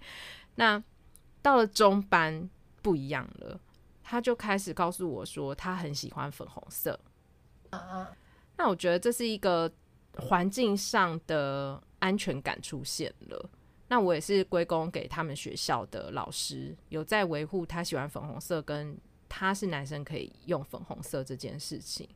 [0.56, 0.82] 那
[1.41, 2.49] 到了中班
[2.82, 3.60] 不一样了。
[4.06, 6.99] 他就开始告诉我说，他很喜欢粉红色
[7.69, 8.12] 啊。
[8.58, 9.71] 那我觉得这是一个
[10.17, 13.49] 环境上的安全感出现了。
[13.88, 18.95] 那我也是归功给他们学校的老师，有在维护他喜欢粉红色，跟
[19.30, 22.08] 他是男生可以用粉红色这件事情。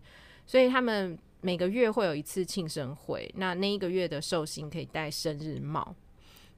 [0.45, 5.95] 所以他们每个月会有一次庆生会，那那一个月的寿星可以戴生日帽。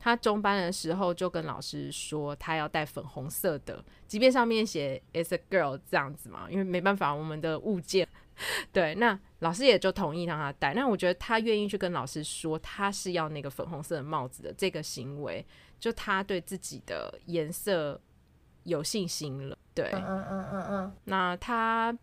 [0.02, 8.08] 他中班的时候就跟老师说，他要戴粉红色的，即便上面写 "is a girl" 这样子嘛，因为没办法，我们的物件。
[8.72, 10.74] 对，那老师也就同意让他戴。
[10.74, 15.46] 那我觉得他愿意去跟老师说他是要那个粉红色的帽子的这个行为，
[15.78, 18.00] 就他对自己的颜色
[18.64, 19.58] 有信心了。
[19.74, 20.94] 对，嗯嗯嗯嗯嗯。
[21.04, 21.94] 那他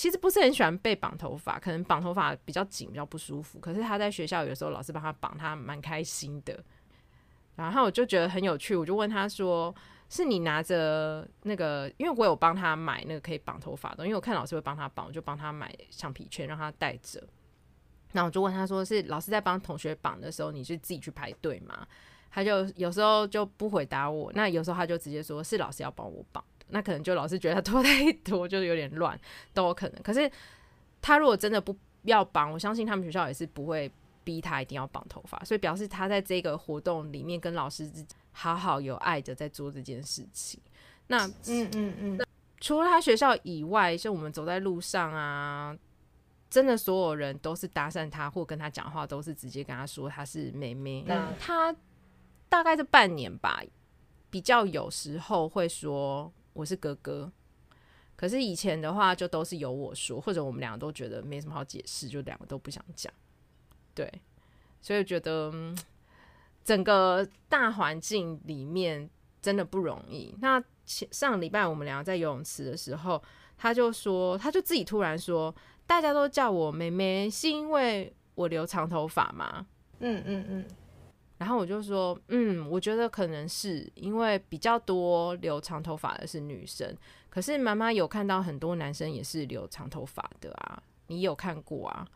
[0.00, 3.58] 其实不是很喜欢被绑头发，可能绑头发比较紧，比较不舒服。
[3.58, 6.58] 可是他在学校有时候老师帮他绑，他蛮开心的。
[7.54, 9.74] 然后我就觉得很有趣，我就问他说
[10.08, 11.86] ：“是你拿着那个？
[11.98, 17.22] 因为我有帮他买那个可以绑头发的，因为我看老师会帮他绑，我就帮他买橡皮圈让他带着。
[18.12, 21.86] 那我就问他说：是老师在帮同学绑的时候，你是自己去排队吗？
[22.30, 26.42] 他就有时候就不回答我，那有时候他就直接说是老师要帮我绑。
[26.72, 29.18] 那可能就老师觉得他拖 太多，就有点乱，
[29.54, 30.02] 都有可能。
[30.02, 30.30] 可是
[31.02, 33.90] 他如果真的不要绑，我相信他们学校也是不会。”
[34.22, 37.90] 逼他一定要绑头发，所以表示他在这个活动里面跟老师
[38.32, 40.60] 好好有爱的在做这件事情。
[41.06, 42.20] 那嗯嗯嗯，
[42.60, 45.74] 除了他学校以外，像我们走在路上啊，
[46.50, 51.02] 真的所有人都是搭讪他或跟他讲话，都是直接跟他说他是妹妹。
[51.08, 51.74] 嗯，他
[52.46, 53.62] 大概这半年吧，
[54.28, 57.30] 比较有时候会说我是哥哥，
[58.16, 63.12] 可是以前的话就都是由我说，或者我们两个都觉得没什么好解释，就两个都不想讲。
[63.94, 64.10] 对，
[64.80, 65.52] 所以觉得
[66.64, 69.08] 整个大环境里面
[69.40, 70.34] 真的不容易。
[70.40, 73.22] 那上礼拜我们两个在游泳池的时候，
[73.56, 75.54] 他就说，他就自己突然说，
[75.86, 79.66] 大家都叫我妹妹，是因为我留长头发吗？
[80.00, 80.64] 嗯嗯嗯。
[81.40, 86.94] 然后我就说，嗯，我觉得可能是因为比较多留长头发的是女生，
[87.30, 92.06] 可是妈妈有看到很多男生也是留长头发的啊，你有看过啊？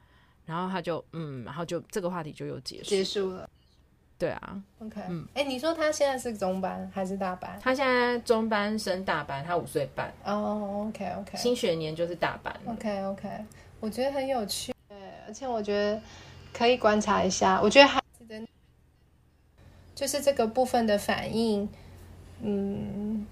[0.45, 3.49] 然后他就嗯，然后就这个话题就又结束结束了。
[4.19, 7.59] 对啊，OK，嗯，哎，你说他现在是中班还是大班？
[7.63, 10.13] 他现在中班升大班，他五岁半。
[10.23, 12.55] 哦、oh，OK OK，新学年就是大班。
[12.67, 13.29] OK OK，
[13.81, 14.97] 我觉得很有趣，对，
[15.27, 15.99] 而且我觉得
[16.53, 17.59] 可以观察一下。
[17.63, 18.04] 我觉得孩子的，
[19.95, 21.69] 就是这个部分的反应，
[22.43, 23.27] 嗯，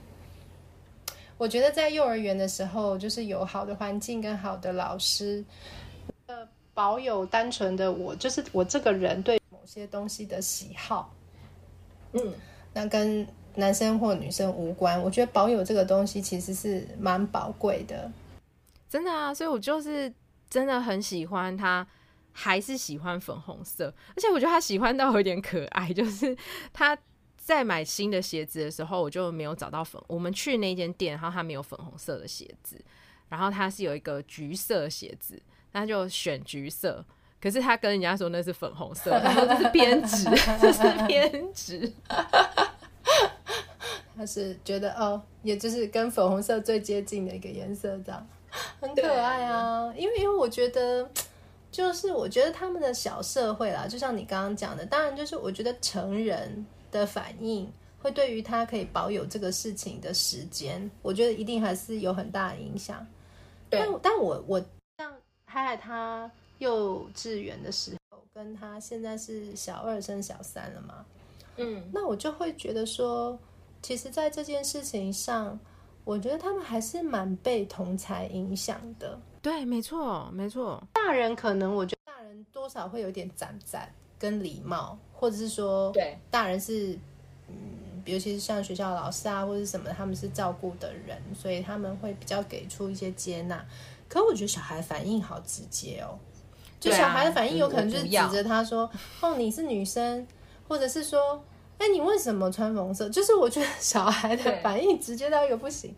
[1.36, 5.44] 我觉得在幼儿园的时候，就是有好的环境跟好的老师。
[6.26, 11.12] 呃保有单纯的我，就是我这个人对某些东西的喜好，
[12.12, 12.32] 嗯，
[12.72, 14.98] 那跟男生或女生无关。
[15.02, 18.10] 我觉得保有这个东西其实是蛮宝贵的，
[18.88, 19.34] 真的啊。
[19.34, 20.10] 所以我就是
[20.48, 21.86] 真的很喜欢他
[22.32, 26.36] 还是喜欢粉红色，而且我觉得他喜欢到有点可爱，就是
[26.72, 26.96] 他
[27.36, 30.02] 在买新的鞋子的时候，我就没有找到粉。
[30.06, 32.82] 我们去那间店，然后他没有粉红色的鞋子，
[33.28, 35.40] 然后他是有一个橘色鞋子，
[35.72, 37.04] 他就选橘色。
[37.40, 40.24] 可是他跟人家说那是粉红色，他说这是偏执，
[40.62, 41.92] 这是偏执。
[44.14, 48.24] 他是觉得哦，也就是跟粉红色最接近的一个颜色，这样
[48.78, 49.92] 很可爱啊。
[49.96, 51.10] 因为因为我觉得，
[51.72, 57.68] 就是我觉得他们的小社会啦，就像你刚刚讲的，当然就是我觉得成人的反应
[58.00, 63.04] 会对于他可以保有这个事情的时间，我觉得一定还是有很大的影响。
[63.68, 64.64] 但但我我
[64.98, 65.12] 像
[65.46, 66.30] 海海他。
[66.58, 71.04] 幼稚园的时候，跟他现在是小二升小三了嘛，
[71.56, 73.36] 嗯，那我就会觉得说，
[73.82, 75.58] 其实，在这件事情上，
[76.04, 79.18] 我觉得他们还是蛮被同才影响的。
[79.42, 80.80] 对，没错，没错。
[80.92, 86.96] 大人可能，我觉得大人多少会有点攒攒跟礼貌，或者是说，对，大人是，
[87.48, 87.54] 嗯，
[88.04, 93.66] 尤其是像学校老师啊，或者什么，他们是照顾的人，所以他们会比较给出一些接纳。
[94.08, 96.16] 可我觉得小孩反应好直接哦。
[96.78, 98.90] 就小孩的反应有可能就是指着他说
[99.22, 100.26] ：“哦，你是女生，
[100.68, 101.42] 或者是说，
[101.78, 105.94] 哎，你为什么穿粉红色？”就是我觉得小孩的反应直接到一个不行。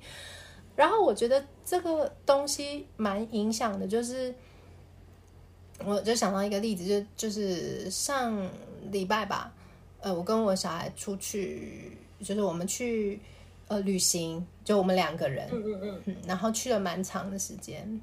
[0.77, 4.35] 然后我觉得这个东西蛮影响的，就是
[5.85, 8.49] 我就想到一个例子，就就是上
[8.91, 9.53] 礼拜吧，
[10.01, 13.21] 呃，我跟我小孩出去，就是我们去
[13.69, 18.01] 呃旅行，就我们两个人，嗯嗯嗯，然后去了蛮长的时间，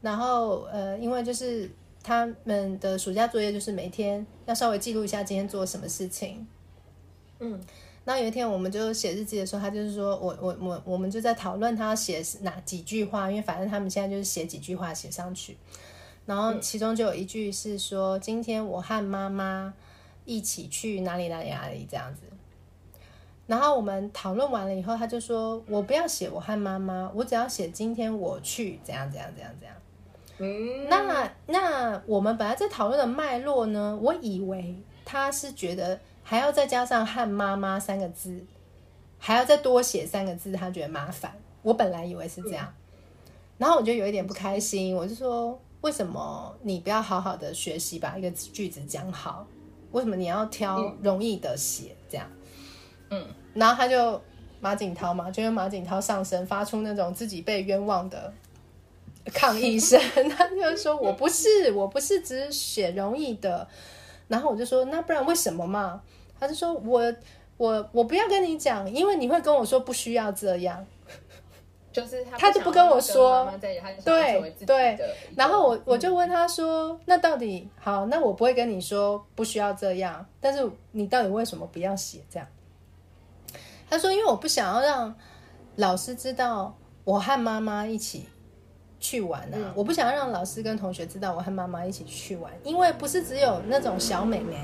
[0.00, 1.70] 然后呃，因为就是。
[2.04, 6.44] 他们的暑假作业就是每天要稍微记录一下今天做什么事情。
[7.38, 7.60] 嗯，
[8.04, 15.56] 那有一天我们就写日记的时候，他就是说我我我我们就在讨论他要写哪几句话，因为反正他们现在就是写几句话写上去。
[16.26, 19.74] 然后其中就有一句是说今天我和妈妈
[20.24, 22.22] 一起去哪里哪里哪里这样子。
[23.46, 29.76] 然后我们讨论完了以后，他就说我不要写我和妈妈，我只要写今天我去怎样怎样怎样怎样。
[30.38, 38.44] 嗯，那那我们本来在讨论的脉络呢，我以为他是觉得还要再加上“和妈妈”三个字，
[39.18, 41.32] 还要再多写三个字，他觉得麻烦。
[41.62, 42.72] 我本来以为是这样，
[43.58, 49.46] 然后我就有一点不开心，我就说：为什么你不要好好的学习，把一个句子讲好？
[49.92, 51.94] 为什么你要挑容易的写？
[52.08, 52.26] 这样，
[53.10, 54.20] 嗯，然后他就
[54.60, 58.32] 马景涛嘛，就用马景涛上身，发出那种自己被冤枉的。
[59.32, 60.00] 抗议声，
[60.36, 63.68] 他就说：“我不是，我不是只写容易的。”
[64.28, 66.00] 然后我就说：“那不然为什么嘛？”
[66.38, 67.14] 他就说：“我，
[67.56, 70.84] 我，我不要跟你讲，因为你会跟我说不需要这样。
[71.92, 73.52] ”就是他，他就不跟我说，
[74.04, 75.14] 对对。
[75.36, 78.06] 然后我我就问他说：“那到底好？
[78.06, 82.48] 那我不会跟你说不需要这样，但是你到底为什么不要写这样？”
[83.90, 85.14] 他说：“因为我不想要让
[85.76, 88.26] 老师知道我和妈妈一起。”
[89.02, 89.54] 去玩啊！
[89.54, 94.56] 嗯、我不想要让老师跟同学知道我和妈妈一起去玩，因为不是只有那种小美眉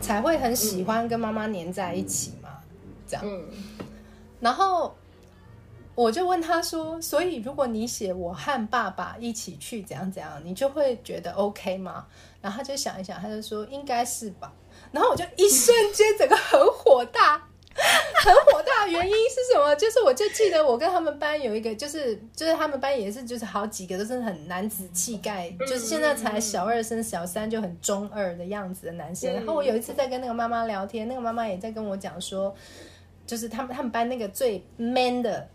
[0.00, 2.50] 才会很喜欢跟妈妈黏在一起嘛，
[3.06, 3.24] 这样。
[3.24, 3.46] 嗯、
[4.40, 4.92] 然后
[5.94, 12.06] 我就问他说：“所以如果你写我和爸爸一起去怎样怎样，你就会觉得 OK 吗？”
[12.42, 14.52] 然后他就想一想，他就说：“应该是吧。”
[14.90, 17.47] 然后我就一瞬间整个很火大。
[18.18, 19.74] 很火大的原因是什么？
[19.76, 29.32] 就是我就记得我跟他们班有一个，就是就是他们班也是就是好几个都是很男子气概，就是现在才小二升小三就很中二的样子的男生。
[29.32, 32.52] 然后我有一次在跟那个妈妈聊天，那个妈妈也在跟我讲说，
[33.26, 35.48] 就是他们他们班那个最 man 的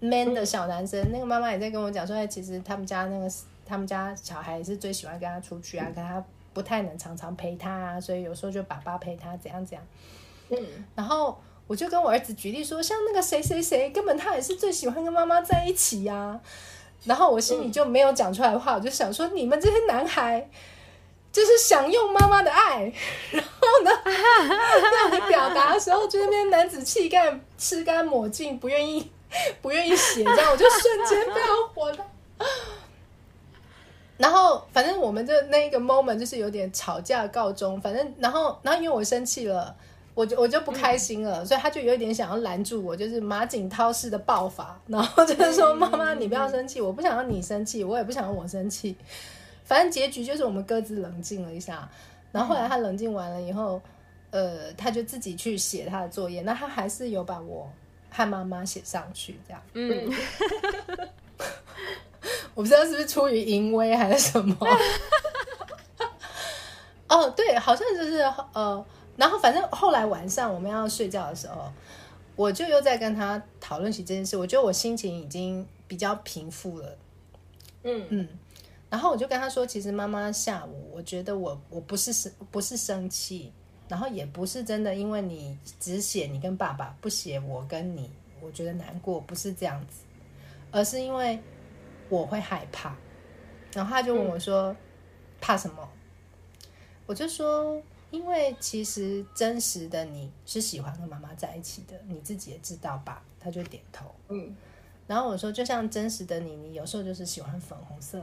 [0.00, 3.30] man 的小男生，那个妈妈也在跟我讲说，哎，其实他们家那个
[3.64, 9.86] 他们家小孩也是最喜欢跟他出去啊，可他不太能常常陪他啊，所以有时候就爸爸陪他怎样怎样。
[10.50, 10.58] 嗯，
[10.96, 11.38] 然后。
[11.68, 16.40] 我就跟我儿子举例说，像那个谁谁谁，根本他也是最喜欢跟妈妈在一起呀、
[17.04, 20.48] 然后我心里就没有讲出来的话，我就想说，你们这些男孩
[21.30, 22.90] 就是享用妈妈的爱，
[23.30, 29.12] 然后呢，让你表达的时候，就那边男子气概吃干抹净，不愿意
[29.60, 31.98] 不愿意写，这样我就瞬间非常火了。
[34.16, 39.76] 然后反正我们的那一个 moment 就是有点吵架告终，反正然后然后因为我生气了。
[40.18, 48.96] 我就我就不开心了，嗯、所以他就有一点想要拦住我，就是马景涛式的爆发，然后就是说：“妈妈，你不要生气，我不想让你生气，我也不想让我生气。”
[49.62, 51.88] 反正结局就是我们各自冷静了一下，
[52.32, 53.80] 然后后来他冷静完了以后，
[54.32, 57.70] 呃，他就自己去写他的作业，那他还是有把我
[58.10, 59.62] 和妈妈写上去，这样。
[59.74, 60.12] 嗯，
[62.56, 64.56] 我不知道是不是出于淫威还是什么。
[67.08, 68.18] 哦，对，好像就是
[68.52, 68.84] 呃，
[69.18, 71.70] 然后反正后来晚上我们要睡觉的时候，
[72.36, 74.36] 我就又在跟他讨论起这件事。
[74.36, 76.96] 我觉得我心情已经比较平复了，
[77.82, 78.28] 嗯嗯。
[78.88, 83.52] 然后我就跟他说，其实妈妈下午，我觉得我我不是生不是生气，
[83.88, 88.10] 然后也不是真的因为你只写你跟爸爸，不写我跟你，
[88.40, 90.04] 我觉得难过，不是这样子，
[90.70, 91.38] 而是因为
[92.08, 92.96] 我会害怕。
[93.74, 94.76] 然后他就问我说：“嗯、
[95.40, 95.86] 怕什么？”
[97.04, 97.78] 我就说
[98.10, 104.14] ：“因为其实真实的你是喜欢跟妈妈在一起的，你自己也知道吧？”他就点头。
[104.28, 104.56] 嗯。
[105.06, 108.22] 然后我说：“就像真实的你，你有时候就是喜欢粉红色，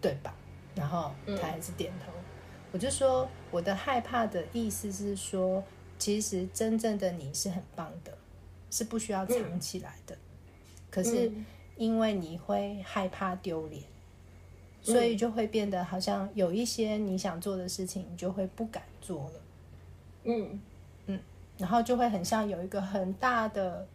[0.00, 0.34] 对吧？”
[0.74, 2.12] 然后他还是点头。
[2.12, 2.24] 嗯、
[2.72, 5.62] 我就说：“我的害怕的意思是说，
[5.98, 8.16] 其实真正的你是很棒的，
[8.70, 10.14] 是不需要藏起来的。
[10.14, 10.18] 嗯、
[10.90, 11.32] 可是
[11.76, 13.82] 因为你会害怕丢脸。”
[14.80, 19.40] 所以就会变得好像有一些你想做的事情，你就会不敢做了。
[20.24, 20.60] 嗯
[21.06, 21.18] 嗯，
[21.56, 23.86] 然后就会很像有一个很大的、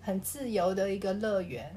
[0.00, 1.74] 很自由的一个乐园，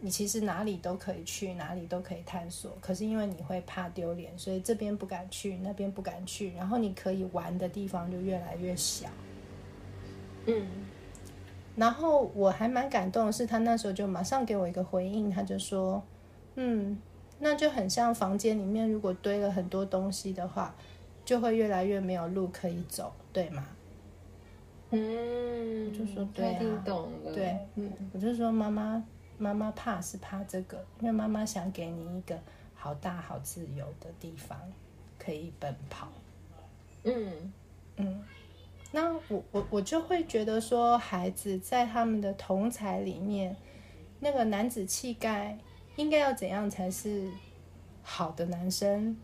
[0.00, 2.76] 你其实哪里都可以去，哪里都可以探索。
[2.80, 9.08] 可是因为你会怕丢脸，所以这边不敢去，那边不敢去，然后你可以玩的地方就越来越小。
[10.46, 10.66] 嗯，
[11.76, 16.02] 然后我还蛮感动的是，他那时候就马上给我一个回应，他就说
[16.56, 16.98] ：“嗯。”
[17.44, 20.72] 那就很像房间里面，如果堆了很多东西的话，
[21.24, 23.66] 就会越来越没有路可以走，对吗？
[24.90, 26.60] 嗯，我就说对啊。
[27.34, 29.02] 对，嗯，我就说妈妈，
[29.38, 32.38] 妈妈怕是怕这个，因为妈妈想给你一个
[32.74, 34.58] 好大好自由的地方
[35.18, 36.08] 可以奔跑。
[37.04, 37.52] 嗯
[37.96, 38.22] 嗯，
[38.90, 43.56] 那我我我就会觉得说，孩子在他们的同才里面，
[44.20, 45.58] 那个男子气概。
[45.96, 47.28] 应该要怎样才是
[48.02, 49.14] 好的男生，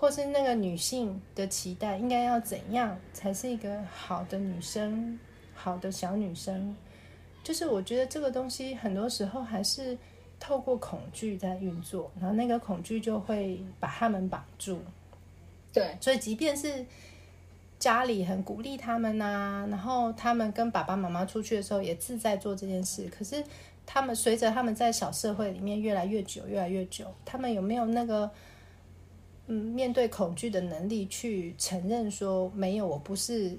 [0.00, 5.18] 或是那个女性的期待应该要怎样才是一个好的女生、
[5.54, 6.74] 好的小女生？
[7.44, 9.98] 就是我觉得这个东西很多时候还是
[10.38, 14.80] 透过恐惧在运作，然后那个恐惧就会把他们绑住。
[15.70, 16.86] 对，所以即便是
[17.78, 23.44] 家里很鼓励他们啊，然后他们跟爸爸妈妈出去的时候也自在做这件事，可是。
[23.92, 28.30] 他们随着他们在小社会里面越来越久，越来越久，他们有没有那个
[29.52, 33.58] 嗯面对恐惧的能力去承认说没有，我不是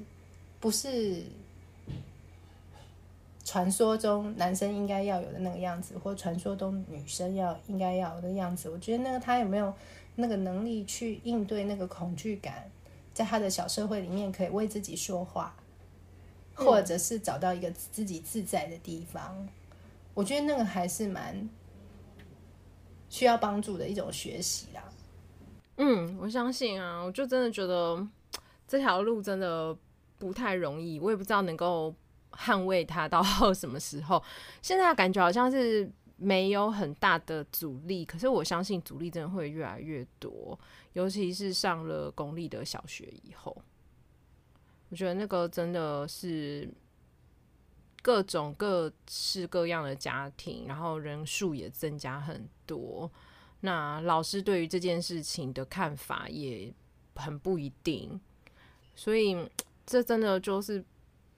[0.57, 1.21] 不是
[3.43, 8.69] 传说中男生应该要有的那个样子，或传说中女生要应该要有的样子？
[8.69, 9.73] 我觉得那个他有没有
[10.15, 12.71] 那个能力去应对那个恐惧感，
[13.13, 15.53] 在他的小社会里面可以为自己说话，
[16.53, 19.45] 或者是找到一个自己自在的地方。
[20.13, 21.49] 我觉得那个还是蛮
[23.09, 24.70] 需要帮助的一种学习啦。
[25.83, 28.07] 嗯，我相信啊，我就真的觉得
[28.67, 29.75] 这条路真的
[30.19, 31.91] 不太容易，我也不知道能够
[32.33, 34.23] 捍卫它到 什么时候。
[34.61, 40.59] 现在感觉好像是没有很大的阻力，可是我相信阻力真的会越来越多，
[40.93, 43.59] 尤其是上了公立的小学以后，
[44.89, 46.69] 我觉得那个真的是。
[48.03, 53.07] 各种各式各样的家庭，然后人数也增加很多。
[53.61, 56.73] 那老师对于这件事情的看法也
[57.15, 58.19] 很不一定，
[58.95, 59.37] 所以
[59.85, 60.83] 这真的就是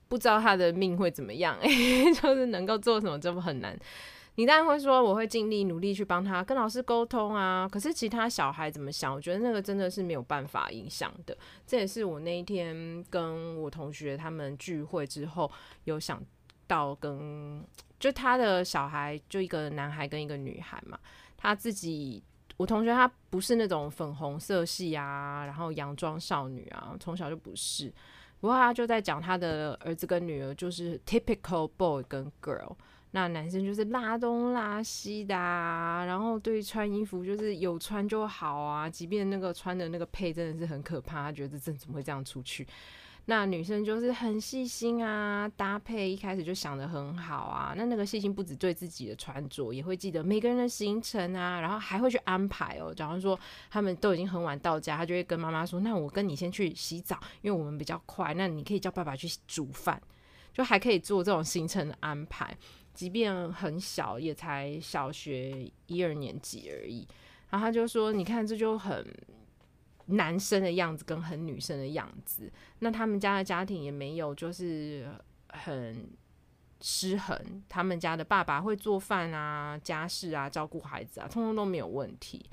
[0.07, 1.57] 不知道他的命会怎么样。
[1.59, 1.69] 欸，
[2.15, 3.78] 就是能够做什么，这不很难。
[4.36, 7.69] 你当然会说，我会尽力努力去帮他跟老师沟通啊。
[7.71, 9.13] 可是其他小孩怎么想？
[9.13, 11.38] 我觉得那个真的是没有办法影响的。
[11.67, 15.51] 这也是我那一天跟我同学他们聚会之后
[15.84, 16.21] 有想。
[16.65, 17.61] 到跟
[17.99, 20.97] 就他的小孩就一个男孩跟一个女孩嘛，
[21.43, 22.23] 他自己
[22.55, 27.93] 我同学他不是那种粉红色系啊，然后洋装少女啊，从小就不是。
[28.39, 32.75] 不过他就在讲他的儿子跟女儿就是 typical boy 跟 girl，
[33.11, 42.65] 那男生就是拉东拉西的啊，然后对穿衣服就是有穿就好啊，即便那个穿的那个配真的是很可怕，他觉得这怎么会这样出去？
[43.26, 47.74] 那女生就是很细心啊，搭配一开始就想得很好啊。
[47.78, 52.93] 那那个细心不止对自己的穿着，也会记得每个人的行程啊，然后还会去安排哦。
[52.93, 53.39] 假如说
[53.71, 58.34] 他们都已经很晚到家，他就会跟妈妈说：“那我跟你先去洗澡，因为我们比较快。
[58.34, 60.01] 那你可以叫爸爸去煮饭，
[60.51, 62.53] 就还可以做这种行程的安排。
[62.93, 67.07] 即便很小，也才小学一二年级而已。
[67.51, 69.01] 然后他就说：你看，这就很。”
[70.07, 75.09] 男生的样子跟很女生的样子，那他们家的家庭也没有就是
[75.49, 76.09] 很
[76.81, 77.63] 失衡。
[77.69, 82.45] 他们家的爸爸会做饭啊、家事啊、照顾孩子啊，通通都没有问题。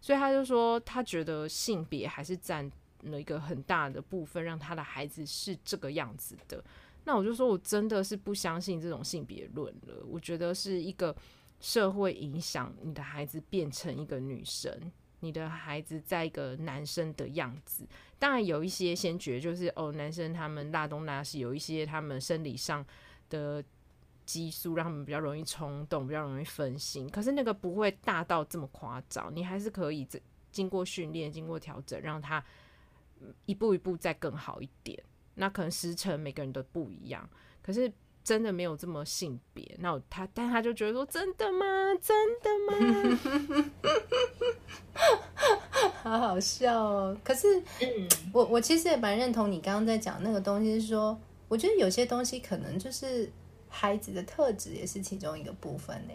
[0.00, 2.70] 所以他就说，他觉得性别还是占
[3.02, 6.62] 了一个很大的部分，让他的孩子是这个样子的。
[7.04, 10.04] 那我就说，我真的是不相信这种性别论了。
[10.06, 11.14] 我觉得是一个
[11.60, 14.72] 社会影响你的孩子变成一个女生，
[15.26, 17.84] 你的孩子在一个男生的样子。
[18.18, 22.86] 当然有一些先觉就是哦，男生他们大东大西，有一些他们生理上
[23.28, 23.62] 的
[24.24, 27.08] 激素让他们比较容易冲动，比较容易分心。
[27.10, 30.18] 可是那个不会大到这么夸张，你还是可以这
[30.50, 32.42] 经过训练、经过调整，让他
[33.44, 34.98] 一步一步再更好一点。
[35.34, 37.28] 那可能时辰每个人都不一样，
[37.62, 37.92] 可是
[38.26, 39.76] 真的没有这么性别。
[39.78, 41.64] 那他，但他就觉得说：“真的吗？
[42.02, 43.18] 真的吗？”
[46.02, 47.16] 好好笑哦。
[47.22, 47.62] 可是，
[48.32, 51.16] 我我其实也蛮认同你刚刚在讲那个东西，是说，
[51.46, 53.30] 我觉得有些东西可能就是
[53.68, 56.14] 孩子的特质，也是其中一个部分呢。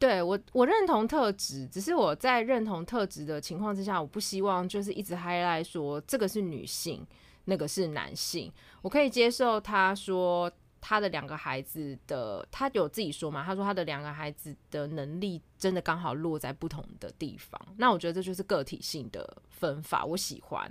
[0.00, 7.06] 对我，我认同特质，只是我在认同特质的情况之下，我不希望就是一直 highlight 说这个是女性，
[7.44, 8.52] 那个是男性。
[8.82, 10.50] 我可以接受他说
[10.82, 17.58] 他的两个孩子的，他有自己说嘛，他说他的两个孩子的能力真的刚好落在不同的地方。
[17.78, 20.70] 那我觉得这就是个体性的分法，我喜欢。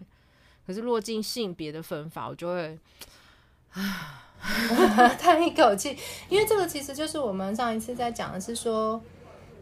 [0.68, 2.78] 可是落进性别的分法，我就会
[3.72, 4.22] 啊
[5.18, 5.97] 叹一口气，
[6.30, 9.01] 因为这个其实就是我们上一次在讲的是说。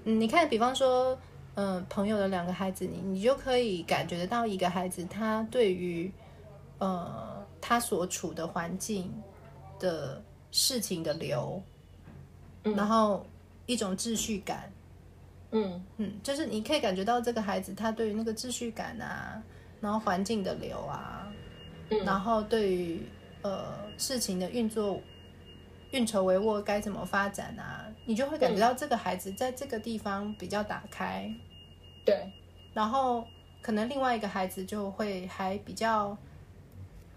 [0.06, 1.20] 嗯，你看，比方说，
[1.56, 6.10] 嗯、朋友的两个孩子，你你就可以感觉得到一个孩子他对于，
[6.78, 9.14] 呃，他所处的环境
[9.78, 11.62] 的事情的流，
[12.64, 13.26] 嗯、然后
[13.66, 14.72] 一种秩序感，
[15.52, 19.42] 嗯嗯，就是你可以感觉到这个孩子他对于那个秩序感啊，
[19.82, 21.32] 然后环境的流啊，
[21.90, 23.02] 嗯、然后对于
[23.42, 25.00] 呃事情的运作。
[25.92, 27.84] 运筹帷幄该怎么发展啊？
[28.06, 31.28] 你就会感觉到这个孩子在这个地方比较打开，
[32.06, 32.32] 对。
[32.76, 33.26] 然后
[33.60, 36.16] 可能另外一个孩子就会还比较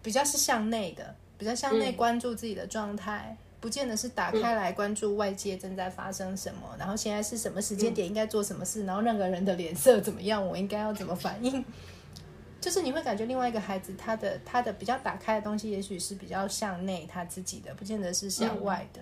[0.03, 11.65] 比较是向内的，比较向内关注自己的状态，嗯、不见得是打开来关注外界正在发生什么，嗯、然后现在是什么时间点应该做什么事，嗯、然后那个人的脸色怎么样，我应该要怎么反应。
[12.61, 19.01] 就是你会感觉另外一个孩子，他的他的比较打开的东西，也许是比较向内他自己的，不见得是向外的。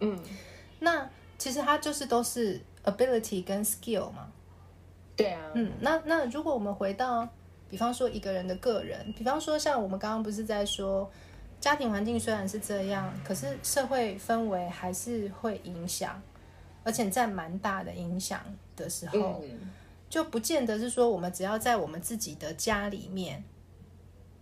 [0.00, 0.24] 嗯，嗯，
[0.78, 4.32] 那其实他就是都是 ability 跟 skill 嘛。
[5.14, 5.50] 对啊。
[5.52, 7.28] 嗯，那那如果我们回到，
[7.68, 11.10] 比方说一个人的个人，比方说像我们刚刚不是在说，
[11.62, 16.20] 家庭环境虽然是这样，可是社会氛围还是会影响，
[16.84, 18.38] 而且在蛮大的影响
[18.76, 19.40] 的时候。
[19.42, 19.70] 嗯
[20.12, 23.42] 就不见得是说，我们只要在我们自己的家里面，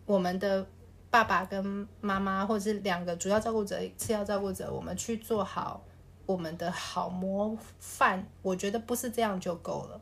[0.05, 0.67] 我们的
[1.11, 5.81] 爸爸跟妈妈，或者是两个主要照顾者、次要照顾者，我们去做好
[6.27, 10.01] 我们的好模范，我觉得不是这样就够了。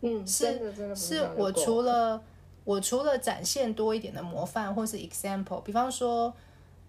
[0.00, 2.20] 嗯，是是，是我除了
[2.64, 6.34] 我除了展现多一点的模范，或是 example，比方说，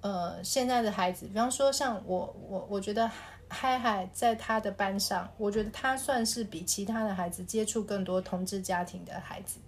[0.06, 3.10] 呃，现在的孩子，比方说像我，我我觉得。
[3.48, 9.60] 嗨嗨，在他的班上，我觉得他算是比其他的孩子接触更多同志家庭的孩子。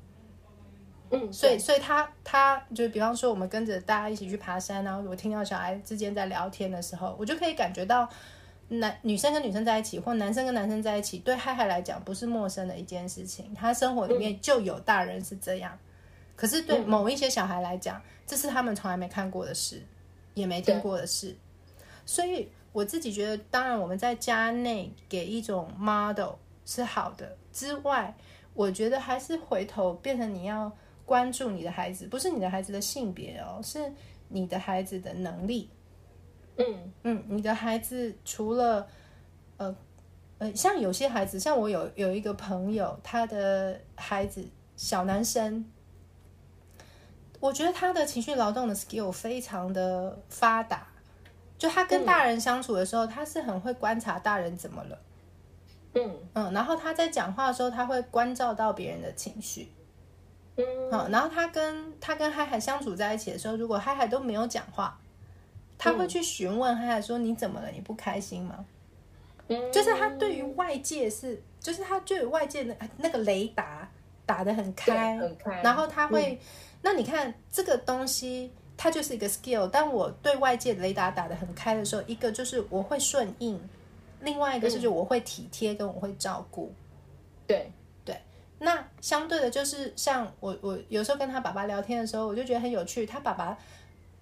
[1.12, 8.10] 嗯，所以，所以他他就比方说，我们跟着大家一起去爬山，然后我听到小孩之间在聊天的时候，我就可以感觉到
[8.68, 13.54] 男女生跟女生在一起，或男生跟男生在一起，对嗨嗨来讲不是陌生的一件事情。
[13.54, 15.78] 他生活里面就有大人是这样，
[16.36, 19.84] 可是对某一些小孩来讲，这是他们从来没看过的事，
[20.40, 21.36] 也没听过的事，
[22.06, 22.50] 所以。
[22.74, 26.34] 我自己觉得，当然我们在家内给一种 model
[26.64, 28.16] 是好的之外，
[28.54, 30.72] 我觉得还是回头变成你要
[31.04, 33.92] 关注你的孩子，不是你的孩子的性别哦，是
[34.28, 35.72] 你的孩子的能力。
[36.58, 38.88] 嗯嗯，你的孩子除了
[39.56, 39.76] 呃
[40.38, 45.66] 呃，像有些孩子，像我有有一个朋友，他的孩子小男生，
[47.40, 50.88] 我觉得他的情绪劳动的 skill 非常的发达。
[51.58, 55.00] 就他跟大人相处的时候，嗯、他是很会观察大人怎么了，
[55.96, 56.16] 嗯。
[56.36, 59.72] 嗯，然后他在讲话的时候，他会关照到别人的情绪，
[60.56, 65.00] 嗯，好，然后他跟他跟嗨嗨相处在一起的时候，如果嗨嗨都没有讲话，
[65.80, 67.70] 他会去询问嗨嗨说：“你怎么了？
[67.72, 68.64] 你不开心吗？”
[69.50, 73.90] 嗯，就是他对于外界是，就是他对于外界的那个雷达
[74.28, 76.40] 打得很开，很开，然后他会，嗯、
[76.82, 78.52] 那你看这个东西。
[78.80, 83.60] 它就是一个 skill，当我对外界雷达打得很开的时候，一个就是我会顺应，
[84.22, 86.72] 另外一个就是就我会体贴跟我会照顾。
[87.48, 87.72] 对
[88.06, 88.22] 对，
[88.60, 93.04] 那相对的就是像我我有时候跟他爸爸聊天的时候，我就觉得很有趣。
[93.04, 93.58] 他爸爸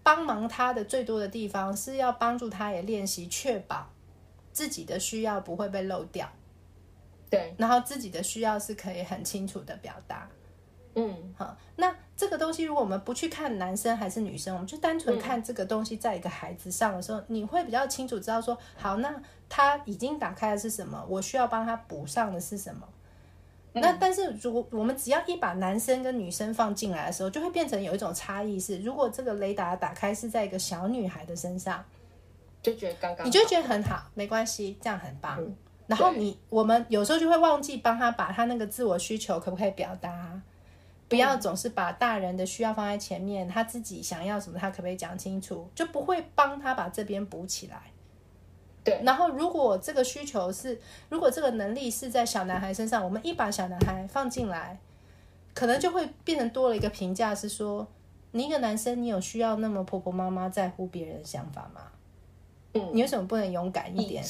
[0.01, 3.89] 帮忙他的最多的地方是要帮助他也练习确保
[4.53, 6.32] 自己的需要不会被漏掉。
[7.30, 10.30] 对，然后自己的需要是可以很清楚的表达。
[10.95, 19.13] 嗯，好，那这个东西，如果我们不去看男生还是女生，我们就单纯看这个东西在一个孩子上的时候，嗯、你会比较清楚知道说，好，那
[19.49, 22.88] 他已经打开的是什么，我需要帮他补上的是什么。
[23.74, 31.84] 嗯、那但是如果我们只要一把男生跟女生放进来的时候，就会变成有一种差异是，如果这个雷达打开是在一个小女孩的身上，
[32.61, 35.36] 就觉得刚刚，你就觉得很好，没关系，这样很棒。
[35.41, 35.53] 嗯、
[35.88, 40.41] 然后你我们有时候就会忘记帮他把他那个自我需求可不可以表达。
[41.08, 47.80] 不要总是把大人的需要放在前面，他自己想要什么，他可不可以讲清楚，就不会帮他把这边补起来。
[48.84, 48.99] 对。
[49.03, 50.80] 然后，如果这个需求是，
[51.10, 54.80] 如果这个能力是在小男孩身上，我们一把小男孩放进来，
[55.53, 57.88] 可能就会变成多了一个评价，是说，
[58.32, 61.82] 你一个男生，你有需要那么婆婆妈妈在乎别人的想法吗？
[62.74, 62.89] 嗯。
[62.93, 64.24] 你为什么不能勇敢一点？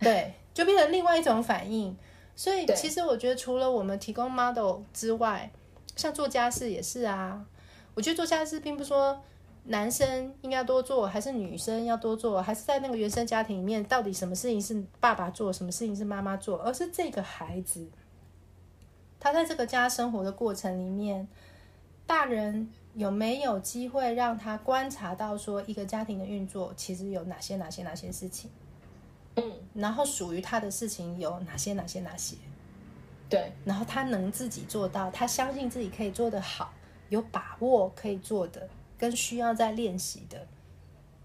[0.00, 1.96] 对，就变成另外一种反应。
[2.34, 5.50] 所以，其实我觉得，除了我们提供 model 之外，
[5.98, 7.44] 像做家事也是啊，
[7.94, 9.20] 我觉得做家事并不是说
[9.64, 17.88] 男生应该多做，还是女生要多做，还是在那个原生家庭里面，到底什么事情是爸爸做，什么事情是妈妈做，而是这个孩子，
[19.18, 21.26] 他在这个家生活的过程里面，
[22.06, 28.48] 大人有没有机会让他观察到说一个家庭的运作其实有哪些哪些哪些事情，
[29.34, 32.36] 嗯，然后属于他的事情有哪些哪些哪些。
[33.28, 36.72] 对，然后他能自己做到，他相信自己可以做得好，
[37.10, 40.46] 有把握可以做的，跟需要在练习的，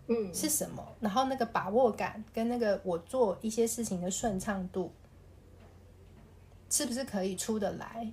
[0.07, 0.85] 嗯，是什么？
[0.99, 4.91] 然后那个把握感跟那个我做一些事情的顺畅度，
[6.69, 8.11] 是不是可以出得来？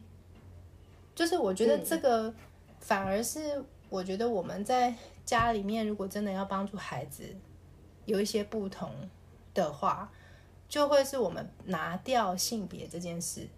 [1.14, 2.32] 就是我觉得这个
[2.78, 7.24] 反而是我觉得我们在家里面，如果真的要帮助孩子
[8.04, 8.88] 有一些不同
[9.52, 10.10] 的话，
[10.68, 13.48] 就会是我们拿掉性别这件事。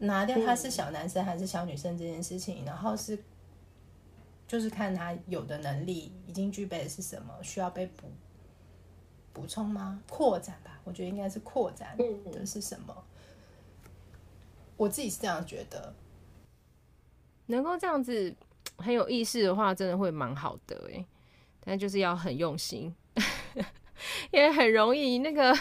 [0.00, 3.18] 拿掉他是小男生还是小女生这件事情，嗯、然后是
[4.48, 8.10] 就是看他有的能力已经具备的是什么，需要被补
[9.32, 10.02] 补充吗？
[10.08, 11.96] 扩展吧，我觉得应该是扩展
[12.32, 12.94] 的是什么？
[12.96, 13.04] 嗯、
[14.78, 15.94] 我自己是这样觉得，
[17.46, 18.34] 能够这样子
[18.78, 21.04] 很有意识的话，真的会蛮好的哎，
[21.60, 22.94] 但就是要很用心，
[24.32, 25.54] 因为很容易那个。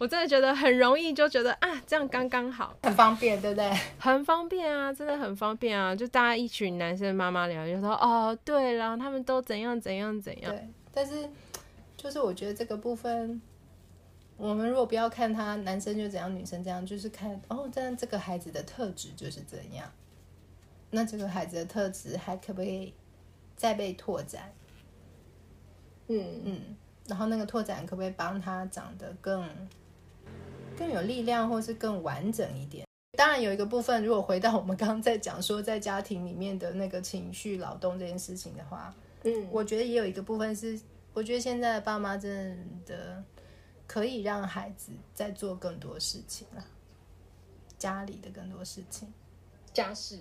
[0.00, 3.70] 我真的觉得很容易，就觉得啊，这样刚刚好，很方便，对不对？
[3.98, 5.94] 很方便啊，真的很方便啊！
[5.94, 10.50] 就大家一群男生妈妈聊，就说哦，对了，他们都怎样怎样怎样。
[10.50, 11.28] 对，但是
[11.98, 13.42] 就是我觉得这个部分，
[14.38, 19.86] 我们如果不要看他男生就怎样，女生这样，就是看哦，这样这个孩子的特质就是怎样。
[20.88, 22.94] 那这个孩子的特质还可不可以
[23.54, 24.50] 再被拓展？
[26.06, 26.60] 嗯嗯，
[27.06, 29.46] 然后那个拓展可不可以帮他长得更？
[30.80, 32.86] 更有力量，或是更完整一点。
[33.18, 40.80] 当然，有一个部分，如果回到我们刚刚在讲说，在家庭里面的那个情绪劳动这件事情的话，嗯，我觉得也有一个部分是，
[41.12, 43.22] 我觉得现在的爸妈真的
[43.86, 46.64] 可以让孩子在做更多事情了，
[47.76, 49.12] 家里的更多事情，
[49.74, 50.18] 家事，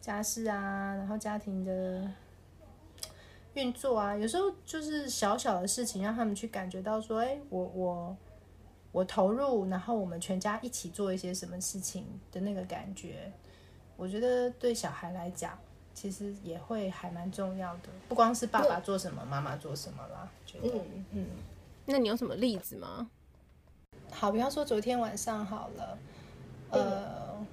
[0.00, 2.10] 家事啊，然后家庭的
[3.52, 8.16] 运作啊，有时候就是小小的事情，让他们去感觉到说，哎，我我。
[8.92, 13.32] 我投入，然后我们全家一起做一些什么事情的那个感觉，
[13.96, 15.58] 我觉得对小孩来讲，
[15.94, 17.88] 其实也会还蛮重要的。
[18.08, 20.30] 不光是爸爸做什么，妈妈做什么啦。
[20.44, 21.26] 觉得，嗯嗯。
[21.86, 23.10] 那你有什么例子吗？
[24.10, 25.98] 好，比方说昨天晚上好了，
[26.68, 27.46] 呃，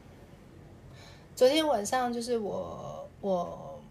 [1.36, 3.82] 昨天晚上就是我我，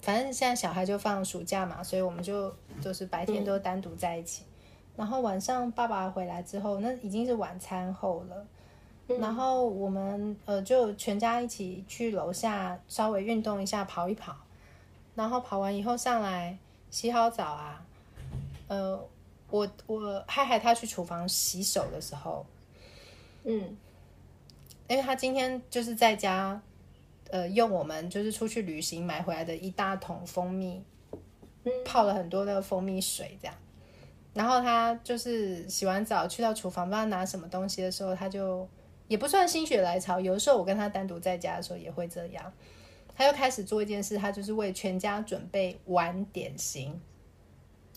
[0.00, 4.44] 反正现在小孩就放暑假嘛，所以我们就就是白天都单独在一起。
[4.96, 8.46] 然后晚上爸爸回来之后，那已经是晚餐后了。
[9.08, 14.36] 嗯、然后我们呃就全家一起去楼下稍微运动一下，跑一跑。
[15.14, 16.56] 然后跑完以后上来
[16.90, 17.84] 洗好澡啊，
[18.68, 18.98] 呃，
[19.50, 22.46] 我我嗨嗨他去厨房洗手的时候，
[23.44, 23.76] 嗯，
[24.86, 26.60] 因为他今天就是在家，
[27.30, 30.82] 呃，用我们就是出去旅行买回来的一大桶蜂蜜，
[31.84, 33.54] 泡了很多的蜂蜜水这样。
[34.32, 38.68] 然后他就是洗完澡去到厨房，不知道拿什么东西的时候，他就
[39.08, 40.20] 也不算心血来潮。
[40.20, 42.52] 有的时候我跟他单独在家的时候也会这样，
[43.16, 47.00] 他又开始做一件事，他就是为全家准备晚点心。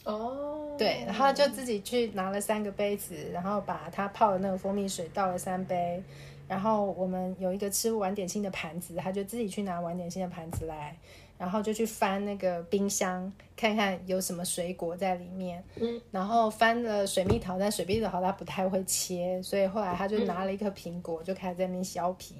[0.05, 6.03] 哦，对，然后就自己去拿了三个杯子，然后把他泡的那个蜂蜜水倒了三杯，
[6.47, 10.97] 然后我们有一个吃晚点心的盘子，他就自己去拿晚点心的盘子来。
[11.37, 15.63] 然后就去翻那个冰箱，看看有什么水果在里面。
[15.75, 22.35] 嗯，然后翻了水蜜桃，但水蜜桃他不太会切，所以后来他就拿了一颗苹果，就开始在那边削皮。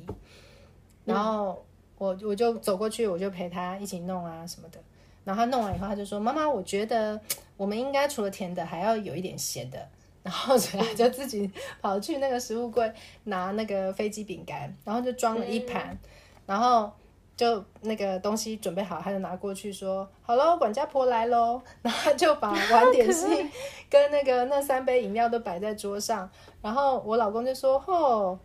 [1.05, 1.65] 然后
[1.97, 4.79] 我我就走过去，我就陪他一起弄啊什么的。
[5.23, 7.19] 然后他弄完以后，他就说：“妈妈，我觉得
[7.55, 9.87] 我们应该除了甜的，还要有一点咸的。”
[10.23, 12.89] 然后所以他就自己跑去那个食物柜
[13.25, 15.97] 拿那个飞机饼干，然后就装了一盘，
[16.45, 16.89] 然后
[17.35, 21.61] 就那个东西准备好，他就拿过去说：“好喽，管家婆来喽。
[21.81, 23.49] ”然后他就把碗点心
[23.89, 26.29] 跟那个那三杯饮料都摆在桌上。
[26.61, 28.39] 然后我老公就说：“哦，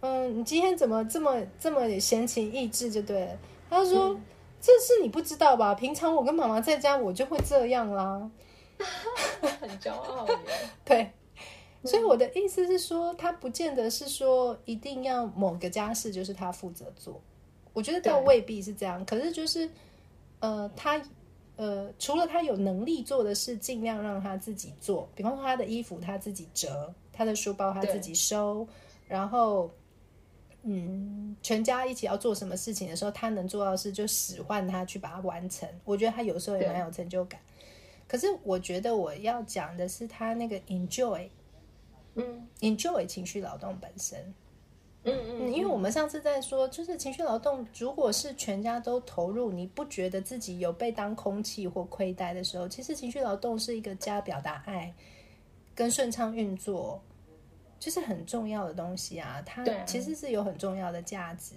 [0.00, 3.38] 嗯，你今天怎么这么这么闲情逸致？”就对了，
[3.70, 4.08] 他说。
[4.08, 4.22] 嗯
[4.66, 5.74] 这是你不知道吧？
[5.74, 8.30] 平常我跟妈妈在家，我就会这样啦，
[9.60, 10.38] 很骄傲耶。
[10.82, 11.12] 对，
[11.84, 17.20] 所以我的意思是说，他不见得是说一定要某个家事就是他负责做，
[17.74, 19.04] 我觉得倒未必是这样。
[19.04, 19.68] 可是就是，
[20.40, 21.02] 呃，他
[21.56, 25.06] 呃，除了他有能力做的事，尽量让他自己做。
[25.14, 28.66] 比方说，他的衣服他自己折，他的书包他自己收，
[29.06, 29.70] 然后。
[30.66, 35.68] 嗯，全家一起要做什么事情的时候，他能做到的事就使唤他去把它完成。
[35.84, 37.38] 我觉得他有时候也蛮有成就感。
[38.08, 41.28] 可是我觉得我要讲的是他那个 enjoy，
[42.14, 44.32] 嗯，enjoy 情绪劳动本身。
[45.04, 54.92] 嗯嗯，嗯，因为我们上次在说，就是情绪劳动，如果是全家都投入，你不觉得自己有被当空气或亏待的时候，其实情绪劳动是一个家表达爱
[55.74, 57.00] 跟顺畅运作。
[57.80, 61.54] 就是很重要的东西啊，它其实是有很重要的价值。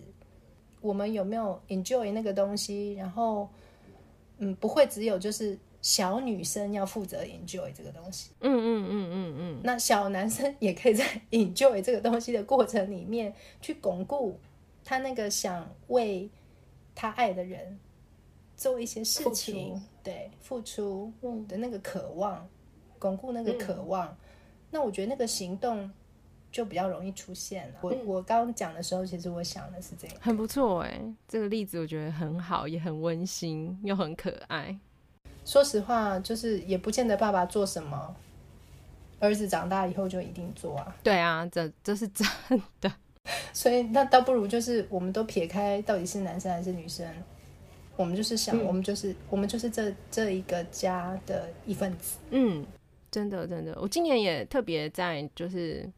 [0.81, 2.93] 我们有没有 enjoy 那个东西？
[2.95, 3.47] 然后，
[4.39, 8.31] 嗯，不会只有就是小女生要负责 enjoy 这个东西。
[8.41, 9.61] 嗯嗯嗯嗯嗯。
[9.63, 14.39] 那小男生也可以在 enjoy 这个东西的过程里面，去巩固
[14.83, 16.29] 他那个想为
[16.93, 17.79] 他爱的人
[18.55, 21.11] 做一些事情，对，付出
[21.47, 22.47] 的那个渴望，
[22.99, 24.17] 巩固那个渴望。
[24.71, 25.89] 那我觉得那个行动。
[26.49, 27.79] 就比较容易出现了。
[27.83, 34.75] 我我刚刚讲的时候，其实我想的是这样，很不错哎，这个例子我觉得很好，也很温馨，又很可爱。
[35.47, 38.13] 说实话，就是也不见得爸爸做什么，
[39.17, 40.93] 儿子长大以后就一定做啊。
[41.01, 42.27] 对啊，这这是真
[42.81, 42.91] 的。
[43.53, 47.07] 所以那倒不如就是，我们都撇开到底是男生还是女生，
[47.95, 52.17] 我们就是想，嗯、我们就是我们就是这这一个家的一份子。
[52.31, 52.65] 嗯，
[53.09, 55.89] 真的真的，我今年也特别在就是。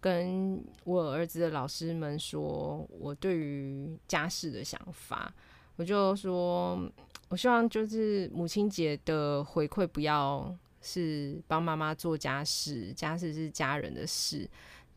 [0.00, 5.32] 跟我儿子的老师们说，我对于家事的想法，
[5.76, 6.76] 我就说，
[7.32, 14.46] 我希望就是母亲节的回馈不要是帮妈妈做家事，家事是家人的事，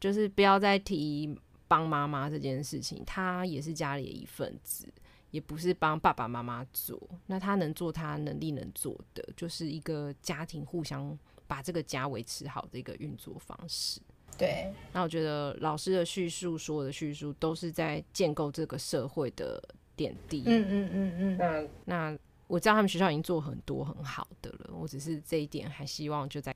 [0.02, 1.34] 就是不要再提
[1.66, 4.86] 帮妈妈这件事情，她也是家里的一份子，
[5.32, 11.18] 也不是帮爸爸妈妈做，那她能做她能力能做的，就是一个家庭互相
[11.48, 14.02] 把这个家维持好的一个运作方式。
[14.38, 19.64] 对，那我觉得老师的叙述，所有的叙述都是在建构这个社会的
[19.96, 20.44] 点滴。
[20.46, 21.38] 嗯嗯嗯嗯。
[21.38, 22.18] 那那
[22.48, 26.54] 我知道他们学校已经做很多很好的了，我只是这一点还希望就在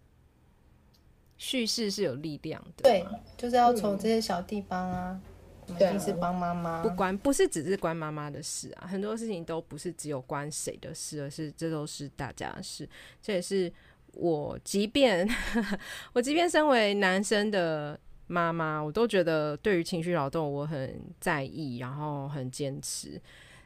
[1.38, 2.84] 叙事是有力量的。
[2.84, 3.06] 对，
[3.38, 5.22] 就是要从这些小地方啊，
[5.68, 12.88] 一定是帮妈妈，不关不是只是关妈妈的事啊，很多事情都不是只有关谁的事，而是这都是大家的事，
[13.22, 13.72] 这也是。
[14.14, 15.26] 我即便
[16.14, 17.98] 我即便身为男生的
[18.30, 23.20] 妈妈，我都觉得对于情绪劳动我很在意，然后很坚持。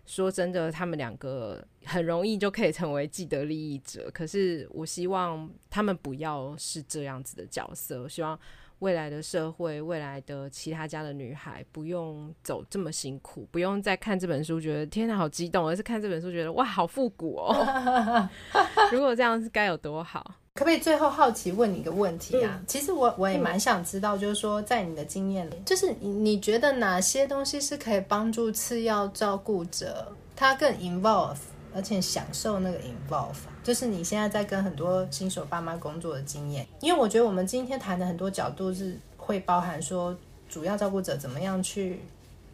[0.05, 8.01] 说真的，他们两个很容易就可以成为既得利益者，可是我希望他们不要是这样子的角色。
[8.01, 8.37] 我希望
[8.79, 18.29] 未来的社会，未来的其他家的女孩不用走这么辛苦，不用再看这本书觉得天哪好激动，而是看这本书觉得哇好复古哦。
[18.91, 20.35] 如果这样是该有多好？
[20.55, 22.51] 可不可以最后好奇问你一个问题啊？
[22.59, 31.37] 嗯、其实我我也蛮想知道，就是说在你的经验里，就是你你觉得哪些东西是可以帮助次要照顾者他更 involve，
[31.73, 33.33] 而且享受那个 involve？
[33.63, 40.15] 就是你现在在跟很多新手爸妈工作的经验，因为我觉得我们今天谈的很多角度是会包含说
[40.47, 41.99] 主要照顾者怎么样去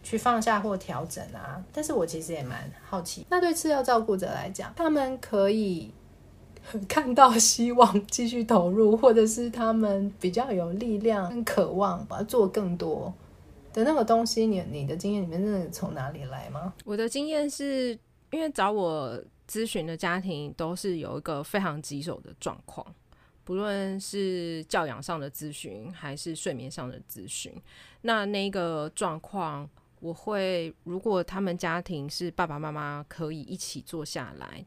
[0.04, 1.62] 去放下或调整啊。
[1.74, 5.92] 但是我其实也蛮好奇，那对次要照顾者来讲，他们可以。
[6.88, 13.14] 看到希望继续投入，或者是他们比较有力量、跟渴望，把它做更多
[13.74, 14.46] 的那个东西。
[14.46, 16.74] 你你的经验里面，真的从哪里来吗？
[16.86, 17.98] 我的经验是
[18.32, 22.86] 因为找我咨询的家庭都是有一个非常棘手的状况，
[23.44, 27.52] 不论是教养上的咨询，还是睡眠上的咨询。
[28.02, 29.68] 那那个状况，
[30.00, 34.64] 我会如果他们家庭是爸爸妈妈可以一起坐下来。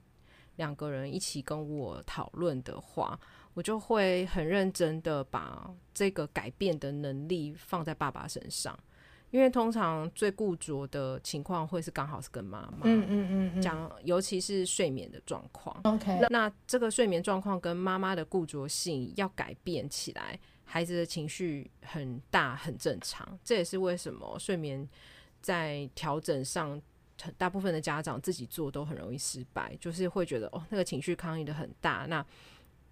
[0.63, 3.19] 两个人一起跟我讨论的话，
[3.53, 8.79] 我就会很认真的把这个改变的能力放在爸爸身上，
[9.33, 15.77] 因为通常最固着的情况会是刚好是跟妈妈，嗯嗯嗯，讲尤其是睡眠的状况。
[15.83, 23.37] OK，那，那这个睡眠状况跟妈妈的固着性要改变起来，孩子的情绪很大很正常。
[23.43, 24.89] 这也是为什么睡眠
[25.41, 26.81] 在调整上，
[27.37, 32.25] 大部分的家长自己做都很容易失败，就是会觉得哦，那个情绪抗议的很大，那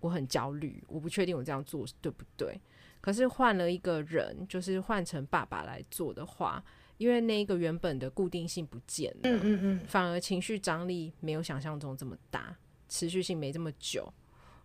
[0.01, 2.61] 我很焦虑，我不确定我这样做对不对。
[3.01, 6.63] 可是换了一个人，就是换成爸爸来做的话，
[6.99, 12.55] 因为那一个原本的固定性不见了，嗯嗯嗯，反而情绪张力没有想象中这么大，
[12.89, 14.13] 持续性没这么久，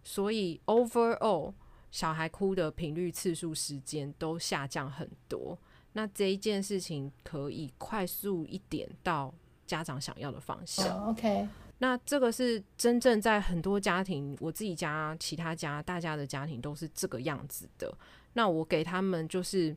[0.04, 1.54] 所以 overall
[1.92, 5.58] 小孩哭的频率、次数、时间都下降很多。
[5.94, 9.34] 那这一件事情可以快速一点到
[9.66, 10.88] 家长想要的方向。
[11.00, 11.48] Oh, OK。
[11.80, 17.94] 那这个是真正在很多家庭，我自己家、其他家、大家的家庭都是这个样子的。
[18.34, 19.76] 那我给他们就是，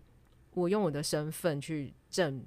[0.54, 2.44] 我用我的身份去证，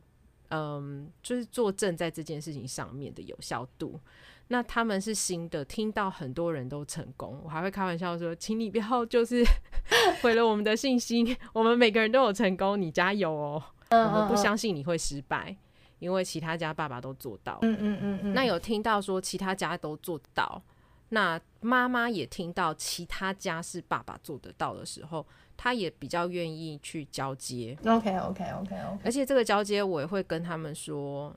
[0.50, 4.00] 嗯，就是作证在这件事情上面的有效度。
[4.48, 9.44] 那他们是新的，听到很多人都成功，我还会开玩笑说，请你不要就是
[10.22, 11.36] 毁了我们的信心。
[11.54, 13.64] 我们每个人都有成功，你加油哦！
[13.90, 15.56] 我们不相信你会失败，
[16.02, 17.60] 因为其他家爸爸都做到。
[17.62, 18.34] 嗯嗯嗯嗯。
[18.34, 20.62] 那有听到说其他家都做到，
[21.08, 25.26] 那妈妈也听到其他家是爸爸做得到的时候。
[25.58, 31.32] 他也比较愿意去交接，OK OK OK OK，而且这个交接我也会跟他们说，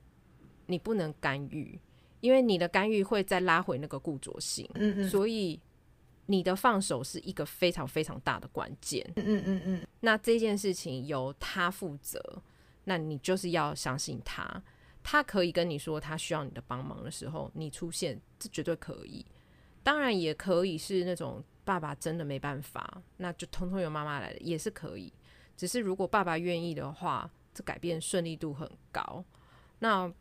[0.64, 1.78] 你不能干预，
[2.20, 5.60] 因为你的干预会再拉回那个固着性，嗯嗯，所以
[6.24, 12.18] 你的放手是一个非常非常大的关键，嗯嗯嗯嗯，那这件事情由他负责，
[12.84, 14.62] 那你就是要相信他，
[15.02, 19.24] 他可以跟你说他需要你的帮忙的时候，你出现，这绝对可以，
[19.82, 21.42] 当然也可以是那种。
[21.66, 25.10] 爸爸真的没办法，那就通通由妈妈来的也是可以。
[25.56, 29.24] 只是如果爸爸愿意的话，这改变顺利度很高。
[29.78, 30.12] 那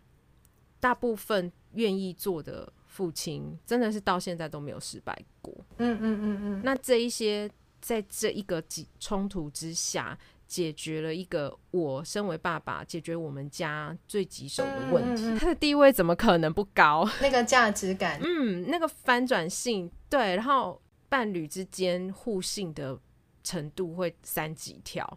[0.80, 5.54] 大部分愿意做的父亲，真的是到现在都没有失败过。
[5.80, 6.62] 嗯嗯嗯嗯。
[6.64, 7.52] 那这一些
[7.82, 8.64] 在这一个
[8.98, 10.18] 冲突之下，
[10.54, 15.24] 解决了一个我身为爸爸解决我们家最棘手的问题。
[15.24, 17.10] 嗯嗯嗯，他的地位怎么可能不高？
[17.22, 20.80] 那个价值感， 嗯，那个翻转性，对，然后。
[21.10, 23.00] 伴侣之间互信的
[23.44, 25.08] 程度会三级跳，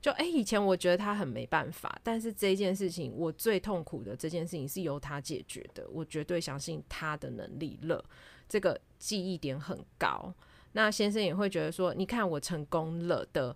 [0.00, 8.04] 就诶、欸，以前我觉得他很没办法，但是这件事情我最痛苦的这件事情是由他解决的，我绝对相信他的能力了，
[8.48, 10.34] 这个记忆点很高。
[10.72, 13.54] 那先生也会觉得说，你看我成功了的。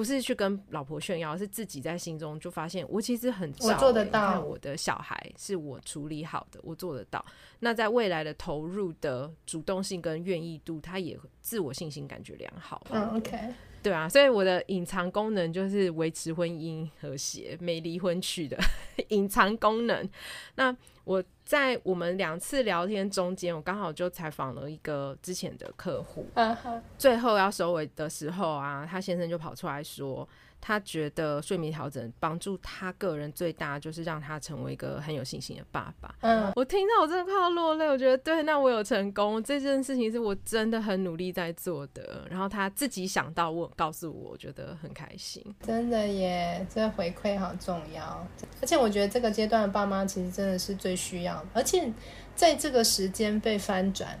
[0.00, 4.40] 不是去跟老婆炫耀，是自己在心中就发现，我其实很、欸、我做得到。
[4.40, 7.22] 我的小孩是我处理好的，我做得到。
[7.58, 12.86] 那在未来的投入的主动性跟愿意度，他也自我信心感觉良好。
[12.88, 13.36] 嗯，OK。
[13.82, 18.58] 对啊，所以我的隐藏功能就是维持婚姻和谐、没离婚去的
[19.08, 20.08] 隐藏功能。
[20.56, 20.74] 那
[21.04, 26.26] 我在我们两次聊天中间，我刚好就采访了一个之前的客户。
[26.34, 26.80] Uh huh.
[26.98, 30.28] 最后要收尾的时候啊，他先生就跑出来说。
[30.60, 36.14] 他觉得睡眠调整帮助他个人最大，就是让他成为一个很有信心的爸爸。
[36.20, 37.86] 嗯，我听到我真的快要落泪。
[37.88, 42.26] 我觉得对，那我有成功这件事情是我真的很努力在做的。
[42.30, 45.42] 然后他自己想到我，告诉我，我觉得很开心。
[45.62, 48.26] 真的耶，这回馈好重要。
[48.60, 51.46] 而且我觉得这个阶段的爸妈其实真的是最需要的。
[51.54, 51.90] 而且
[52.34, 54.18] 在这个时间被翻转，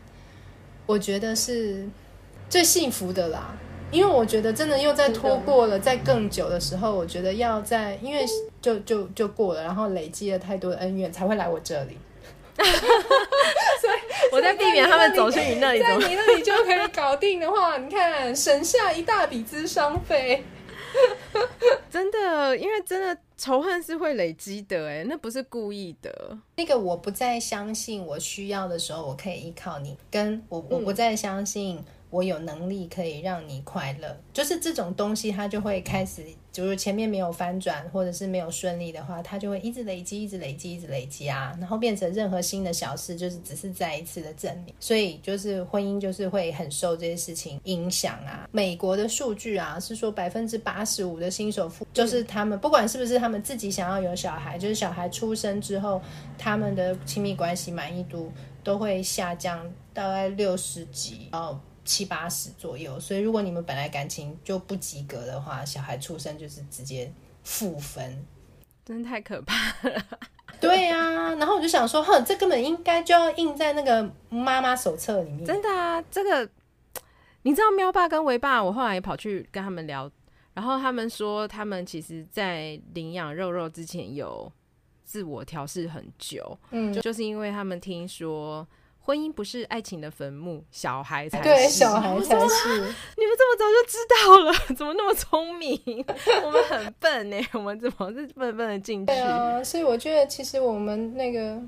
[0.86, 1.88] 我觉得是
[2.48, 3.56] 最幸福的啦。
[3.90, 8.24] 因为我觉得真的又在拖过了，在更久的时候，我觉得要在，因为
[8.62, 11.98] 就就就过了，然后累积了太多的恩怨，才会来我这里。
[12.60, 13.98] 所以
[14.32, 20.44] 我在避免他们走去你那里，在你那里就可以搞定的话，你看省下一大笔资商费。
[21.90, 26.36] 真的，因为真的仇恨是会累积的，哎，那不是故意的。
[26.56, 31.82] 那个我不再相信我需要的时候，我可以依靠你，跟我我不再相信。
[32.10, 44.74] 我有能力可以让你快乐，就是这种东西，它就会开始，就是前面没有翻转或者是没有顺利的话，它就会一直累积，一直累积，一直累积啊，然后变成任何新的小事，就是只是再一次的证明。
[44.80, 48.48] 所以就是婚姻就是会很受这些事情影响啊。
[48.50, 56.02] 美国的数据啊是说百分之八十五的新手父，就是他们不管是不是他们自己想要有小孩，就是小孩出生之后，
[56.36, 58.32] 他们的亲密关系满意度
[58.64, 61.60] 都会下降大概六十几哦。
[61.84, 67.12] 七八十左右，所以如果你们本来感情就不及格的话，小孩出生就是直接
[67.42, 68.24] 负分，
[68.84, 69.54] 真的太可怕
[69.88, 70.04] 了。
[70.60, 75.46] 对、啊，然后我就想说，哼，这根本应该就要印在那个妈妈手册里面。
[75.46, 76.48] 真的啊，这个
[77.42, 80.10] 你知道，喵爸跟维爸，我后来也跑去跟他们聊，
[80.52, 84.52] 然后他们说，他们其实，在领养肉肉之前有
[85.04, 88.66] 自我调试很久，嗯，就就是因为他们听说
[89.00, 92.68] 婚姻不是爱情的坟墓，小孩才是，对，小孩才是。
[92.78, 95.78] 你们这么早就知道了，怎么那么聪明？
[96.44, 99.06] 我们很笨呢，我们怎么是笨笨的进去？
[99.06, 101.60] 对啊，所以我觉得其实我们那个。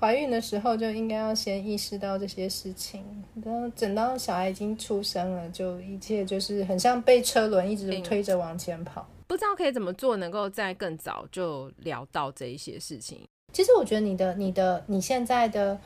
[0.00, 3.04] 怀孕的时候就应该要先意识到这些事情，
[3.44, 9.04] 然后等到小孩已经出生了，就一切就是很像被车轮一直推着往前跑。
[9.26, 13.26] 不知道可以怎么做，能够在更早就聊到这一些事情。
[13.52, 15.76] 其实我觉得你的、你的、你现在的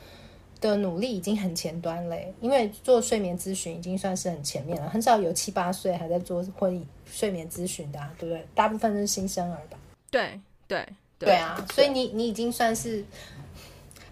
[0.71, 8.47] 的努力已经很前端嘞，因为做睡眠咨询已经算是很前面了，很少有七八岁还在做婚姻睡眠咨询的啊，对不对？
[8.55, 9.77] 大部分都是新生儿吧？
[10.09, 10.85] 对对
[11.19, 13.03] 对，对啊，所以你你已经算是。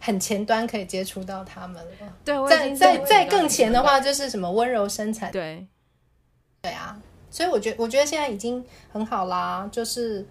[0.03, 1.91] 很前端可以接触到他们了，
[2.25, 5.63] 对，在在在更前的话就是什么温柔生产，对，
[6.63, 6.99] 对啊，
[7.29, 10.25] 所以我觉得我觉得现在已经很好啦，就是，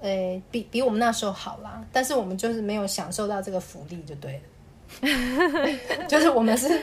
[0.00, 4.40] 呃、欸，比比我们那时候好啦，但是我们就是没有享受到这个福利就对了，
[6.08, 6.82] 就是我们是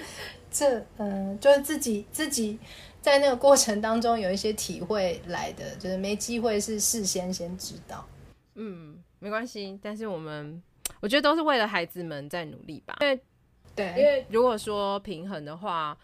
[0.52, 2.58] 这嗯、呃，就是自己自己
[3.02, 8.06] 在那个过程当中有一些体会来的，就是没机会是事先先知道，
[8.56, 10.62] 嗯，没关系，但是我们。
[11.02, 13.18] 我觉得都是为了孩子们在努力吧，因为，
[13.74, 15.98] 对，因为如果说平衡的话，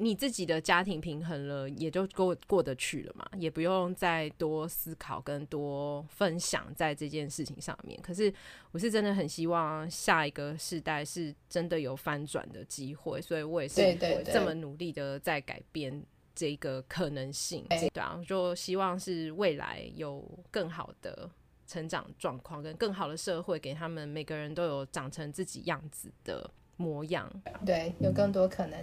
[0.00, 8.00] 你自己的家庭平衡了，也就过过得去了嘛，也不用再多思考跟多分享在这件事情上面。
[8.02, 8.32] 可是，
[8.72, 13.94] 我是真的很希望下一个世代是真的有翻转的机会，所以我也是
[14.24, 16.02] 这么努力的在改变
[16.34, 17.64] 这个可能性。
[17.68, 21.30] 对，对，对啊，就希望是未来有更好的。
[21.66, 27.30] 成长状况跟更好的社会，给他们每个人都有长成自己样子的模样。
[27.66, 28.78] 对，有更多可能，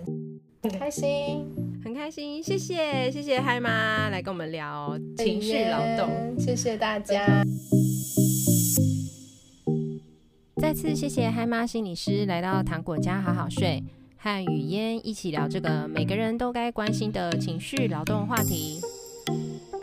[0.61, 1.43] 很开心，
[1.83, 2.41] 很开心。
[2.43, 7.43] 谢谢，谢谢嗨妈来跟我们聊情绪劳动，谢谢大家。
[10.57, 13.83] 再次谢谢嗨妈心理师来到糖果家好好睡，
[14.17, 18.79] 和雨嫣一起聊这个每个人都该关心的情绪劳动话题。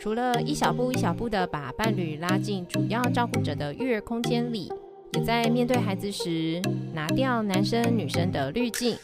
[0.01, 4.71] 除了一小步一小步的把伴侣拉进主要照顾者的育儿空间里，
[5.17, 6.61] 也在面对孩子时
[6.93, 8.97] 拿掉男生女生的滤镜，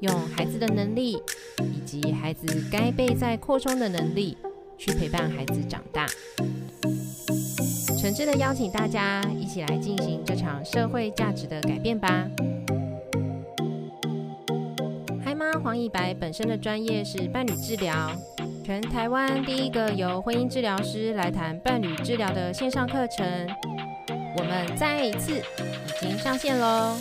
[0.00, 1.22] 用孩子的能力
[1.60, 4.36] 以及孩子该被再扩充的能力
[4.78, 6.06] 去陪伴孩子长大。
[8.00, 12.26] 诚挚的邀请大家一起来进行这场社会价值的改变吧。
[15.22, 18.10] 嗨妈黄以白本身的专业是伴侣治疗。
[18.64, 23.48] 全台湾第一个由婚姻治疗师来谈伴侣治疗的线上课程，
[24.38, 25.42] 我们再一次已
[26.00, 26.96] 经上线喽！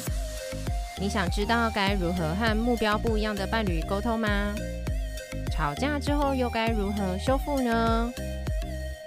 [0.99, 4.55] 你想知道该如何和目标不一样的伴侣沟通吗？
[5.51, 8.11] 吵架之后又该如何修复呢？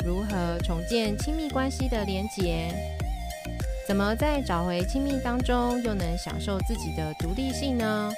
[0.05, 2.73] 如何重建亲密关系的连结？
[3.89, 8.13] 怎么在找回亲密当中又能享受自己的独立性呢？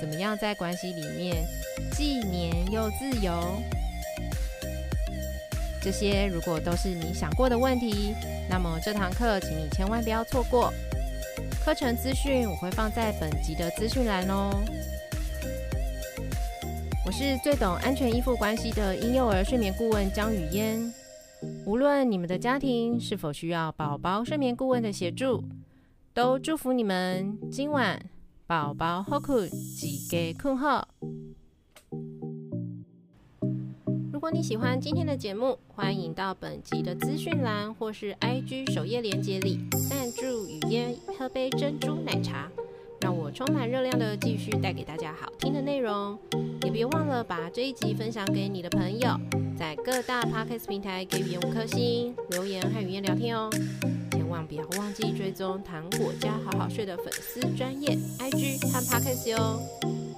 [0.00, 1.44] 怎么样在关系里面
[1.90, 3.60] 既黏又自由？
[5.82, 8.14] 这些如果都是你想过的问题，
[8.48, 10.72] 那么这堂课请你千万不要错过。
[11.64, 14.50] 课程资讯我会放在本集的资讯栏哦。
[17.04, 20.92] 我是最懂安全依附关系的婴幼儿睡眠顾问江雨嫣。
[21.66, 25.42] 无论你们的家庭是否需要宝宝睡眠顾问的协助，
[26.14, 28.00] 都祝福你们今晚
[28.46, 29.48] 宝宝好困，
[29.82, 30.86] 一家困好。
[34.22, 39.58] 如果你喜欢今天的节目，欢迎到本集的资讯栏或是 IG 首页链接里
[39.90, 42.48] 赞助雨嫣喝杯珍珠奶茶。
[43.00, 46.16] 让我充满热量的继续带给大家好听的内容，
[46.62, 49.18] 也别忘了把这一集分享给你的朋友，
[49.58, 53.50] 在各大 Podcast 平台给雨嫣五颗星，留言和雨嫣聊天哦。
[54.12, 60.11] 千万不要忘记追踪糖果家好好睡的粉丝专业 IG 和 Podcast 哟。